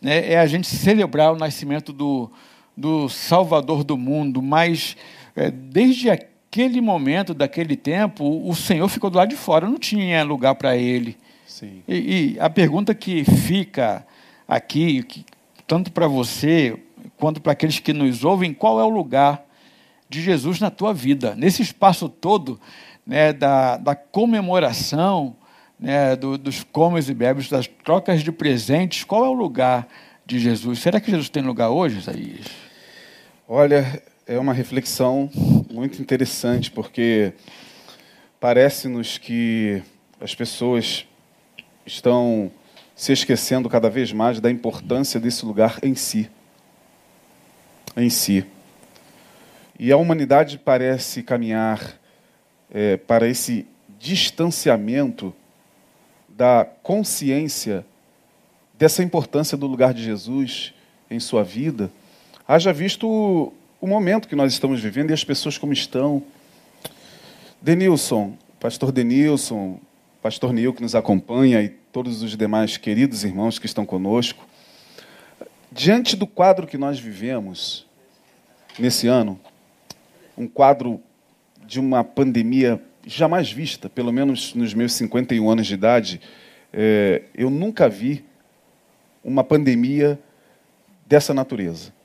[0.00, 0.32] né?
[0.32, 2.30] é a gente celebrar o nascimento do,
[2.76, 4.96] do Salvador do mundo, mas
[5.34, 9.78] é, desde aqui, naquele momento, daquele tempo, o Senhor ficou do lado de fora, não
[9.78, 11.18] tinha lugar para ele.
[11.46, 11.82] Sim.
[11.86, 11.94] E,
[12.34, 14.06] e, a pergunta que fica
[14.48, 15.24] aqui, que,
[15.66, 16.78] tanto para você
[17.18, 19.44] quanto para aqueles que nos ouvem, qual é o lugar
[20.08, 21.34] de Jesus na tua vida?
[21.36, 22.58] Nesse espaço todo
[23.06, 25.36] né, da, da comemoração,
[25.78, 29.86] né, do, dos comes e bebes, das trocas de presentes, qual é o lugar
[30.24, 30.78] de Jesus?
[30.78, 32.46] Será que Jesus tem lugar hoje, Isaías?
[33.46, 35.30] Olha, é uma reflexão
[35.70, 37.32] muito interessante, porque
[38.40, 39.80] parece-nos que
[40.20, 41.06] as pessoas
[41.86, 42.50] estão
[42.96, 46.28] se esquecendo cada vez mais da importância desse lugar em si.
[47.96, 48.44] Em si.
[49.78, 51.96] E a humanidade parece caminhar
[52.68, 53.64] é, para esse
[53.96, 55.32] distanciamento
[56.28, 57.86] da consciência
[58.74, 60.74] dessa importância do lugar de Jesus
[61.08, 61.92] em sua vida.
[62.48, 66.22] Haja visto o momento que nós estamos vivendo e as pessoas como estão.
[67.60, 69.80] Denilson, pastor Denilson,
[70.22, 74.46] pastor Nil que nos acompanha e todos os demais queridos irmãos que estão conosco,
[75.70, 77.86] diante do quadro que nós vivemos
[78.78, 79.38] nesse ano,
[80.36, 81.00] um quadro
[81.64, 86.20] de uma pandemia jamais vista, pelo menos nos meus 51 anos de idade,
[86.72, 88.24] é, eu nunca vi
[89.22, 90.18] uma pandemia
[91.06, 91.95] dessa natureza.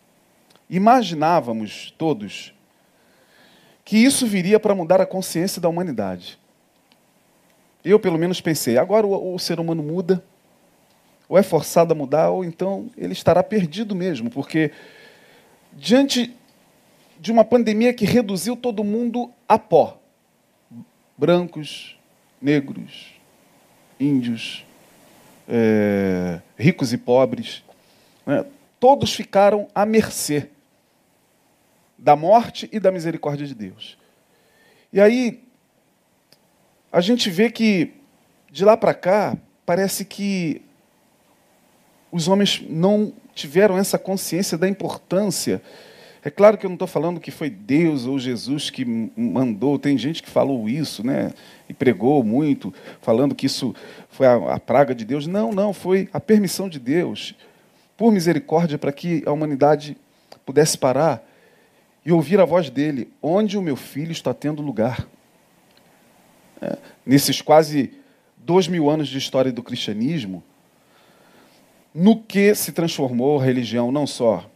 [0.71, 2.53] Imaginávamos todos
[3.83, 6.39] que isso viria para mudar a consciência da humanidade.
[7.83, 10.23] Eu, pelo menos, pensei: agora o, o ser humano muda,
[11.27, 14.71] ou é forçado a mudar, ou então ele estará perdido mesmo, porque
[15.73, 16.33] diante
[17.19, 19.97] de uma pandemia que reduziu todo mundo a pó
[21.17, 21.99] brancos,
[22.41, 23.13] negros,
[23.99, 24.65] índios,
[25.49, 27.61] é, ricos e pobres,
[28.25, 28.45] né?
[28.79, 30.49] todos ficaram à mercê
[32.01, 33.97] da morte e da misericórdia de Deus.
[34.91, 35.43] E aí,
[36.91, 37.93] a gente vê que
[38.51, 40.61] de lá para cá, parece que
[42.11, 45.61] os homens não tiveram essa consciência da importância.
[46.21, 49.97] É claro que eu não estou falando que foi Deus ou Jesus que mandou, tem
[49.97, 51.33] gente que falou isso, né?
[51.69, 53.73] E pregou muito, falando que isso
[54.09, 55.25] foi a, a praga de Deus.
[55.25, 57.33] Não, não, foi a permissão de Deus,
[57.95, 59.95] por misericórdia, para que a humanidade
[60.45, 61.25] pudesse parar
[62.05, 65.07] e ouvir a voz dele: onde o meu filho está tendo lugar?
[66.61, 67.91] É, nesses quase
[68.37, 70.43] dois mil anos de história do cristianismo,
[71.93, 74.49] no que se transformou a religião não só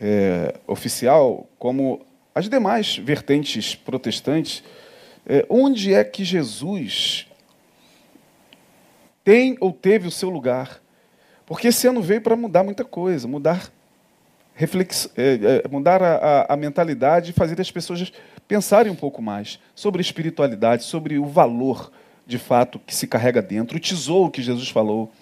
[0.00, 2.00] é, oficial, como
[2.34, 4.64] as demais vertentes protestantes,
[5.26, 7.26] é, onde é que Jesus
[9.22, 10.80] tem ou teve o seu lugar?
[11.44, 13.70] Porque esse ano veio para mudar muita coisa, mudar,
[14.54, 18.12] reflex, é, é, mudar a, a, a mentalidade e fazer as pessoas
[18.46, 21.92] pensarem um pouco mais sobre espiritualidade, sobre o valor
[22.26, 25.12] de fato que se carrega dentro, o tesouro que Jesus falou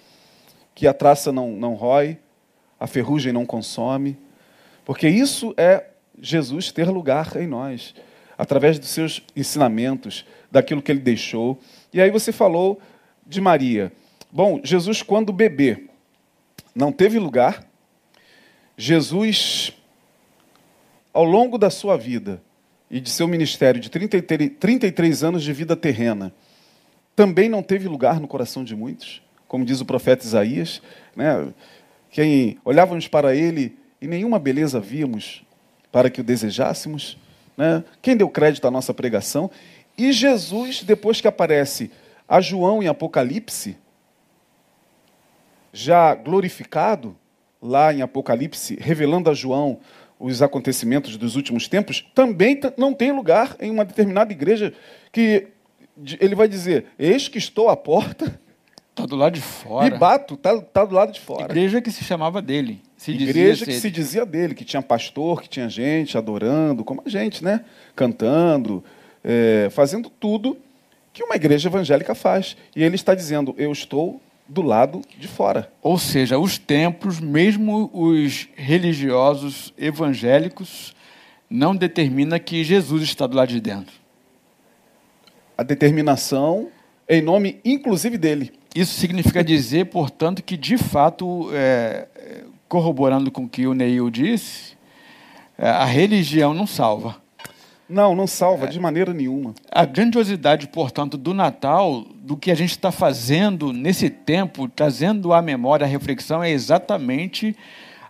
[0.75, 2.19] que a traça não, não rói,
[2.79, 4.17] a ferrugem não consome,
[4.85, 5.87] porque isso é
[6.21, 7.95] Jesus ter lugar em nós,
[8.37, 11.59] através dos seus ensinamentos, daquilo que ele deixou.
[11.93, 12.81] E aí você falou
[13.27, 13.93] de Maria.
[14.31, 15.89] Bom, Jesus, quando bebê,
[16.75, 17.68] não teve lugar.
[18.79, 19.75] Jesus,
[21.13, 22.41] ao longo da sua vida
[22.91, 26.33] e de seu ministério de 33, 33 anos de vida terrena,
[27.15, 30.83] também não teve lugar no coração de muitos como diz o profeta Isaías,
[31.17, 31.49] né?
[32.11, 35.43] quem olhávamos para ele e nenhuma beleza víamos
[35.91, 37.17] para que o desejássemos.
[37.57, 37.83] Né?
[38.03, 39.51] Quem deu crédito à nossa pregação?
[39.97, 41.91] E Jesus, depois que aparece
[42.29, 43.77] a João em Apocalipse,
[45.73, 47.17] já glorificado,
[47.61, 49.79] lá em Apocalipse, revelando a João
[50.19, 54.73] os acontecimentos dos últimos tempos, também não tem lugar em uma determinada igreja
[55.13, 55.47] que
[56.21, 58.41] ele vai dizer: Eis que estou à porta
[58.99, 59.87] Está do lado de fora.
[59.87, 61.45] E bato, está tá do lado de fora.
[61.45, 62.83] Igreja que se chamava dele.
[62.97, 67.09] Se Igreja que se dizia dele, que tinha pastor, que tinha gente adorando, como a
[67.09, 67.65] gente, né?
[67.95, 68.83] Cantando,
[69.23, 70.59] é, fazendo tudo
[71.13, 72.57] que uma igreja evangélica faz.
[72.75, 75.71] E ele está dizendo: Eu estou do lado de fora.
[75.83, 80.95] Ou seja, os templos, mesmo os religiosos evangélicos,
[81.51, 83.95] não determina que Jesus está do lado de dentro.
[85.57, 86.71] A determinação
[87.09, 88.53] em nome, inclusive, dele.
[88.75, 92.07] Isso significa dizer, portanto, que de fato, é,
[92.69, 94.77] corroborando com o que o Neil disse,
[95.57, 97.17] é, a religião não salva.
[97.89, 99.55] Não, não salva é, de maneira nenhuma.
[99.71, 105.41] A grandiosidade, portanto, do Natal, do que a gente está fazendo nesse tempo, trazendo à
[105.41, 107.57] memória, a reflexão, é exatamente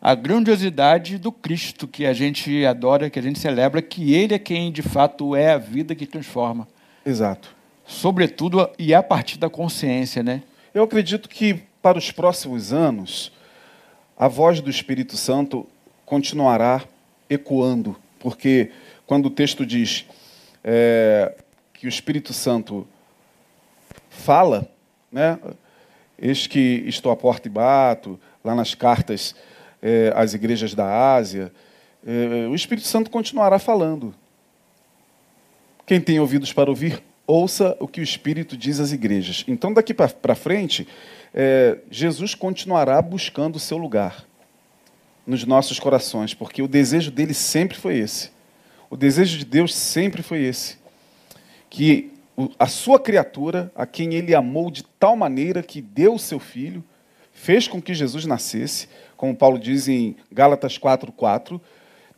[0.00, 4.38] a grandiosidade do Cristo que a gente adora, que a gente celebra, que Ele é
[4.38, 6.66] quem de fato é a vida que transforma.
[7.06, 7.58] Exato
[7.88, 10.42] sobretudo e a partir da consciência, né?
[10.74, 13.32] Eu acredito que para os próximos anos
[14.16, 15.66] a voz do Espírito Santo
[16.04, 16.82] continuará
[17.30, 18.70] ecoando, porque
[19.08, 20.04] quando o texto diz
[20.62, 21.34] é,
[21.72, 22.86] que o Espírito Santo
[24.10, 24.70] fala,
[25.10, 25.38] né?
[26.18, 29.34] Eis que estou à porta e bato, lá nas cartas
[29.80, 31.50] é, às igrejas da Ásia,
[32.06, 34.14] é, o Espírito Santo continuará falando.
[35.86, 39.42] Quem tem ouvidos para ouvir, ouça o que o Espírito diz às igrejas.
[39.48, 40.86] Então, daqui para frente,
[41.32, 44.26] é, Jesus continuará buscando o seu lugar
[45.26, 48.36] nos nossos corações, porque o desejo dele sempre foi esse.
[48.90, 50.78] O desejo de Deus sempre foi esse.
[51.68, 52.12] Que
[52.58, 56.84] a sua criatura, a quem ele amou de tal maneira que deu o seu filho,
[57.32, 61.60] fez com que Jesus nascesse, como Paulo diz em Gálatas 4:4,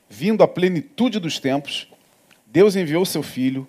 [0.08, 1.88] vindo à plenitude dos tempos,
[2.46, 3.66] Deus enviou seu filho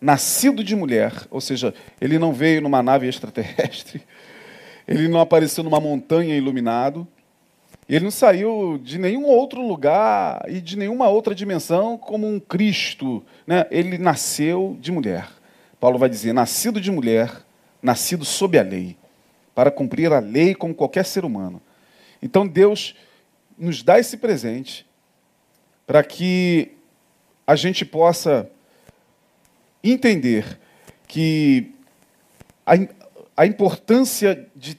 [0.00, 4.02] nascido de mulher, ou seja, ele não veio numa nave extraterrestre,
[4.86, 7.08] ele não apareceu numa montanha iluminado,
[7.88, 13.24] ele não saiu de nenhum outro lugar e de nenhuma outra dimensão como um Cristo.
[13.46, 13.64] Né?
[13.70, 15.28] Ele nasceu de mulher.
[15.78, 17.44] Paulo vai dizer: nascido de mulher,
[17.80, 18.96] nascido sob a lei,
[19.54, 21.62] para cumprir a lei como qualquer ser humano.
[22.20, 22.96] Então Deus
[23.56, 24.84] nos dá esse presente
[25.86, 26.72] para que
[27.46, 28.50] a gente possa
[29.82, 30.58] entender
[31.06, 31.72] que
[32.66, 32.72] a,
[33.36, 34.76] a importância de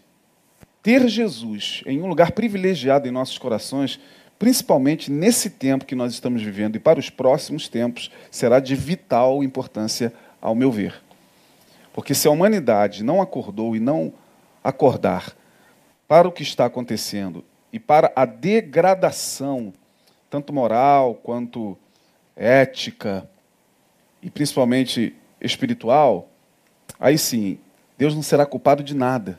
[0.87, 3.99] ter Jesus em um lugar privilegiado em nossos corações,
[4.39, 9.43] principalmente nesse tempo que nós estamos vivendo e para os próximos tempos, será de vital
[9.43, 11.03] importância, ao meu ver.
[11.91, 14.13] Porque se a humanidade não acordou e não
[14.63, 15.35] acordar
[16.07, 19.73] para o que está acontecendo e para a degradação,
[20.29, 21.77] tanto moral quanto
[22.33, 23.29] ética
[24.23, 26.29] e principalmente espiritual,
[26.97, 27.59] aí sim,
[27.97, 29.37] Deus não será culpado de nada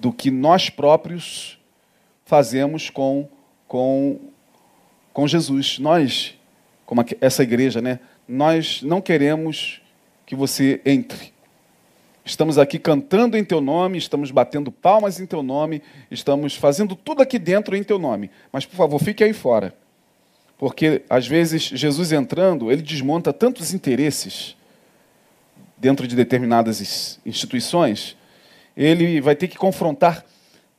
[0.00, 1.58] do que nós próprios
[2.24, 3.28] fazemos com,
[3.68, 4.18] com,
[5.12, 5.78] com Jesus.
[5.78, 6.34] Nós,
[6.86, 9.80] como essa igreja, né, nós não queremos
[10.24, 11.32] que você entre.
[12.24, 17.20] Estamos aqui cantando em teu nome, estamos batendo palmas em teu nome, estamos fazendo tudo
[17.20, 18.30] aqui dentro em teu nome.
[18.52, 19.74] Mas, por favor, fique aí fora.
[20.56, 24.56] Porque, às vezes, Jesus entrando, ele desmonta tantos interesses
[25.76, 28.16] dentro de determinadas instituições,
[28.76, 30.24] ele vai ter que confrontar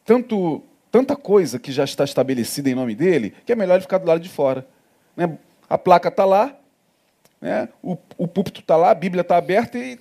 [0.05, 3.97] tanto, tanta coisa que já está estabelecida em nome dele, que é melhor ele ficar
[3.97, 4.67] do lado de fora.
[5.15, 5.37] Né?
[5.69, 6.55] A placa está lá,
[7.41, 7.69] né?
[7.81, 9.99] o, o púlpito está lá, a Bíblia está aberta, e,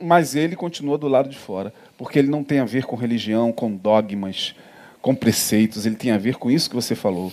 [0.00, 3.52] mas ele continua do lado de fora, porque ele não tem a ver com religião,
[3.52, 4.54] com dogmas,
[5.00, 7.32] com preceitos, ele tem a ver com isso que você falou.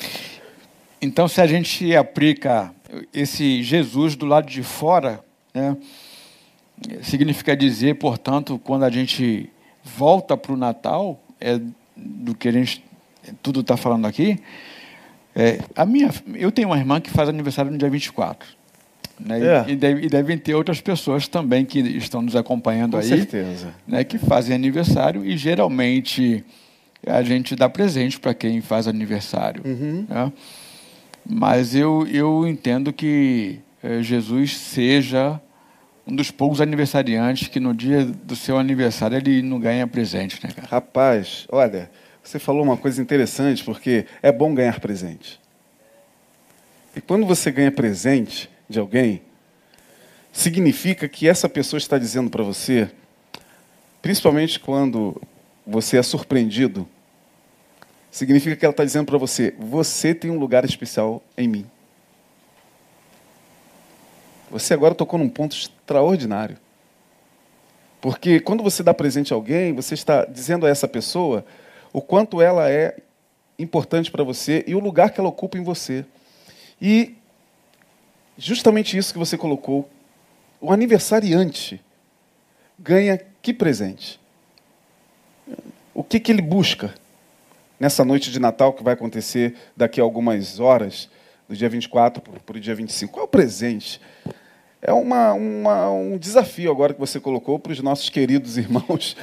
[1.01, 2.73] Então, se a gente aplica
[3.13, 5.23] esse Jesus do lado de fora,
[5.53, 5.77] né,
[7.01, 9.49] significa dizer, portanto, quando a gente
[9.83, 11.59] volta para o Natal, é
[11.95, 12.83] do que a gente
[13.41, 14.39] tudo está falando aqui,
[15.35, 18.47] é, a minha, eu tenho uma irmã que faz aniversário no dia 24.
[19.19, 19.39] Né?
[19.45, 19.65] É.
[19.71, 23.09] E, deve, e, devem ter outras pessoas também que estão nos acompanhando Com aí.
[23.09, 23.73] Com certeza.
[23.87, 26.43] Né, que fazem aniversário e geralmente
[27.05, 29.61] a gente dá presente para quem faz aniversário.
[29.65, 30.05] Uhum.
[30.07, 30.31] Né?
[31.29, 35.39] Mas eu, eu entendo que é, Jesus seja
[36.09, 40.51] um dos poucos aniversariantes que no dia do seu aniversário ele não ganha presente, né,
[40.51, 40.67] cara?
[40.67, 41.89] Rapaz, olha,
[42.23, 45.39] você falou uma coisa interessante, porque é bom ganhar presente.
[46.95, 49.21] E quando você ganha presente de alguém,
[50.31, 52.89] significa que essa pessoa está dizendo para você,
[54.01, 55.21] principalmente quando
[55.65, 56.87] você é surpreendido,
[58.09, 61.65] significa que ela está dizendo para você: você tem um lugar especial em mim.
[64.49, 66.57] Você agora tocou num ponto extraordinário.
[68.01, 71.45] Porque quando você dá presente a alguém, você está dizendo a essa pessoa
[71.91, 72.97] o quanto ela é
[73.57, 76.05] importante para você e o lugar que ela ocupa em você.
[76.81, 77.15] E
[78.37, 79.89] justamente isso que você colocou,
[80.61, 81.81] o aniversariante
[82.77, 84.19] ganha que presente?
[85.93, 86.93] O que, que ele busca
[87.77, 91.09] nessa noite de Natal que vai acontecer daqui a algumas horas,
[91.49, 93.11] do dia 24 para o dia 25?
[93.11, 93.99] Qual é o presente?
[94.79, 99.17] É uma, uma, um desafio agora que você colocou para os nossos queridos irmãos.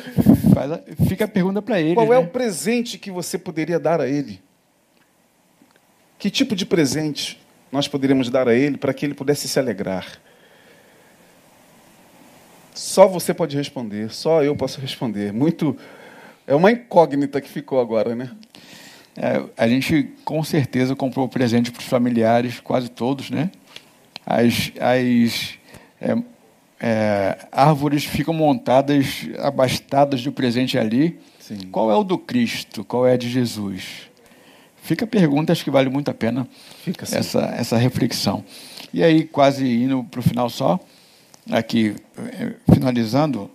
[1.08, 1.94] Fica a pergunta para ele.
[1.94, 2.16] Qual né?
[2.16, 4.42] é o presente que você poderia dar a ele?
[6.18, 10.20] Que tipo de presente nós poderíamos dar a ele para que ele pudesse se alegrar?
[12.74, 15.32] Só você pode responder, só eu posso responder.
[15.32, 15.76] Muito
[16.46, 18.30] é uma incógnita que ficou agora, né?
[19.16, 23.50] É, a gente com certeza comprou presente para os familiares, quase todos, né?
[24.26, 25.54] as, as
[26.00, 26.16] é,
[26.80, 31.18] é, árvores ficam montadas, abastadas de presente ali.
[31.38, 31.58] Sim.
[31.70, 32.84] Qual é o do Cristo?
[32.84, 34.10] Qual é a de Jesus?
[34.82, 36.46] Fica a pergunta, acho que vale muito a pena
[37.00, 37.16] assim.
[37.16, 38.44] essa, essa reflexão.
[38.92, 40.80] E aí, quase indo para o final só,
[41.50, 43.50] aqui, é, finalizando,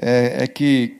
[0.00, 0.97] é, é, que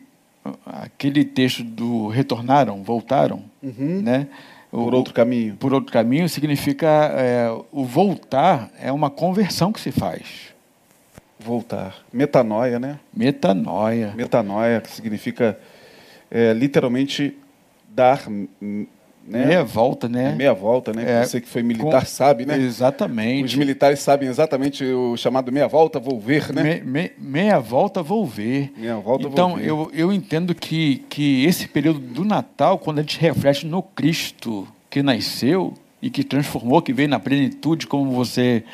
[0.64, 4.02] aquele texto do retornaram, voltaram, uhum.
[4.02, 4.28] né?
[4.70, 5.56] Por outro caminho.
[5.56, 10.54] Por outro caminho significa é, o voltar é uma conversão que se faz.
[11.40, 11.96] Voltar.
[12.12, 12.98] Metanoia, né?
[13.14, 14.12] Metanoia.
[14.14, 15.58] Metanoia, que significa
[16.30, 17.36] é, literalmente
[17.88, 18.26] dar
[19.28, 19.46] né?
[19.46, 20.34] Meia volta, né?
[20.34, 21.20] Meia volta, né?
[21.20, 22.06] É, Você que foi militar com...
[22.06, 22.58] sabe, né?
[22.58, 23.44] Exatamente.
[23.44, 26.80] Os militares sabem exatamente o chamado meia volta, volver, né?
[26.84, 28.72] Me, me, meia volta, volver.
[28.76, 29.68] Meia volta, então, volver.
[29.68, 34.66] eu, eu entendo que, que esse período do Natal, quando a gente reflete no Cristo
[34.88, 38.64] que nasceu e que transformou, que veio na plenitude, como você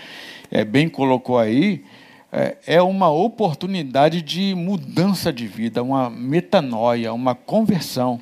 [0.51, 1.83] é, bem colocou aí,
[2.31, 8.21] é, é uma oportunidade de mudança de vida, uma metanoia, uma conversão.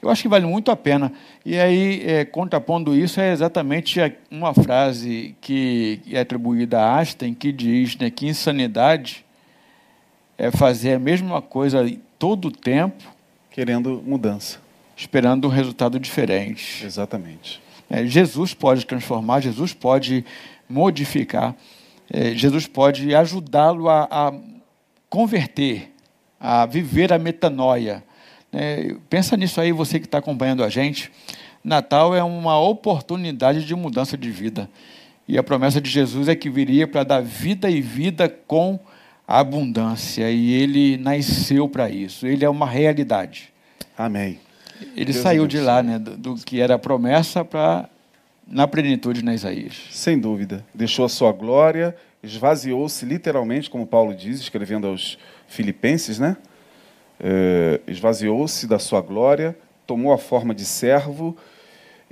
[0.00, 1.12] Eu acho que vale muito a pena.
[1.44, 7.50] E aí, é, contrapondo isso, é exatamente uma frase que é atribuída a Einstein, que
[7.50, 9.24] diz né, que insanidade
[10.36, 11.84] é fazer a mesma coisa
[12.18, 13.02] todo o tempo.
[13.50, 14.60] Querendo mudança.
[14.96, 16.84] Esperando um resultado diferente.
[16.84, 17.60] Exatamente.
[17.90, 20.24] É, Jesus pode transformar, Jesus pode
[20.68, 21.56] modificar.
[22.10, 24.32] é, Jesus pode ajudá-lo a, a,
[25.08, 25.92] converter,
[26.38, 28.04] a viver a metanoia.
[28.52, 31.10] É, pensa nisso aí, você que está acompanhando a gente.
[31.62, 34.68] Natal é uma oportunidade de mudança de vida.
[35.26, 38.80] E a promessa de Jesus é que viria para dar vida e vida com
[39.26, 40.30] abundância.
[40.30, 42.26] E ele nasceu para isso.
[42.26, 43.52] Ele é uma realidade.
[43.96, 44.38] Amém.
[44.96, 47.88] Ele Deus saiu de lá, né, do, do que era a promessa para
[48.46, 49.88] na plenitude na Isaías.
[49.90, 50.64] Sem dúvida.
[50.74, 56.36] Deixou a sua glória, esvaziou-se literalmente, como Paulo diz, escrevendo aos Filipenses, né?
[57.20, 59.56] É, esvaziou-se da sua glória,
[59.86, 61.36] tomou a forma de servo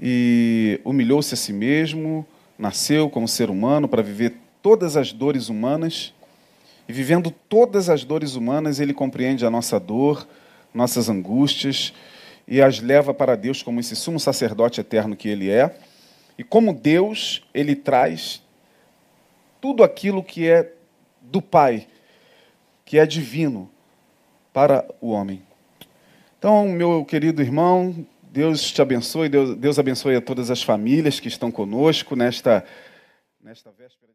[0.00, 2.26] e humilhou-se a si mesmo,
[2.58, 6.12] nasceu como ser humano para viver todas as dores humanas.
[6.88, 10.26] E vivendo todas as dores humanas, ele compreende a nossa dor,
[10.72, 11.92] nossas angústias
[12.46, 15.76] e as leva para Deus como esse sumo sacerdote eterno que ele é.
[16.38, 18.42] E como Deus, ele traz
[19.60, 20.72] tudo aquilo que é
[21.20, 21.88] do Pai,
[22.84, 23.68] que é divino,
[24.56, 25.42] para o homem.
[26.38, 31.28] Então, meu querido irmão, Deus te abençoe, Deus, Deus abençoe a todas as famílias que
[31.28, 32.64] estão conosco nesta,
[33.44, 34.05] nesta véspera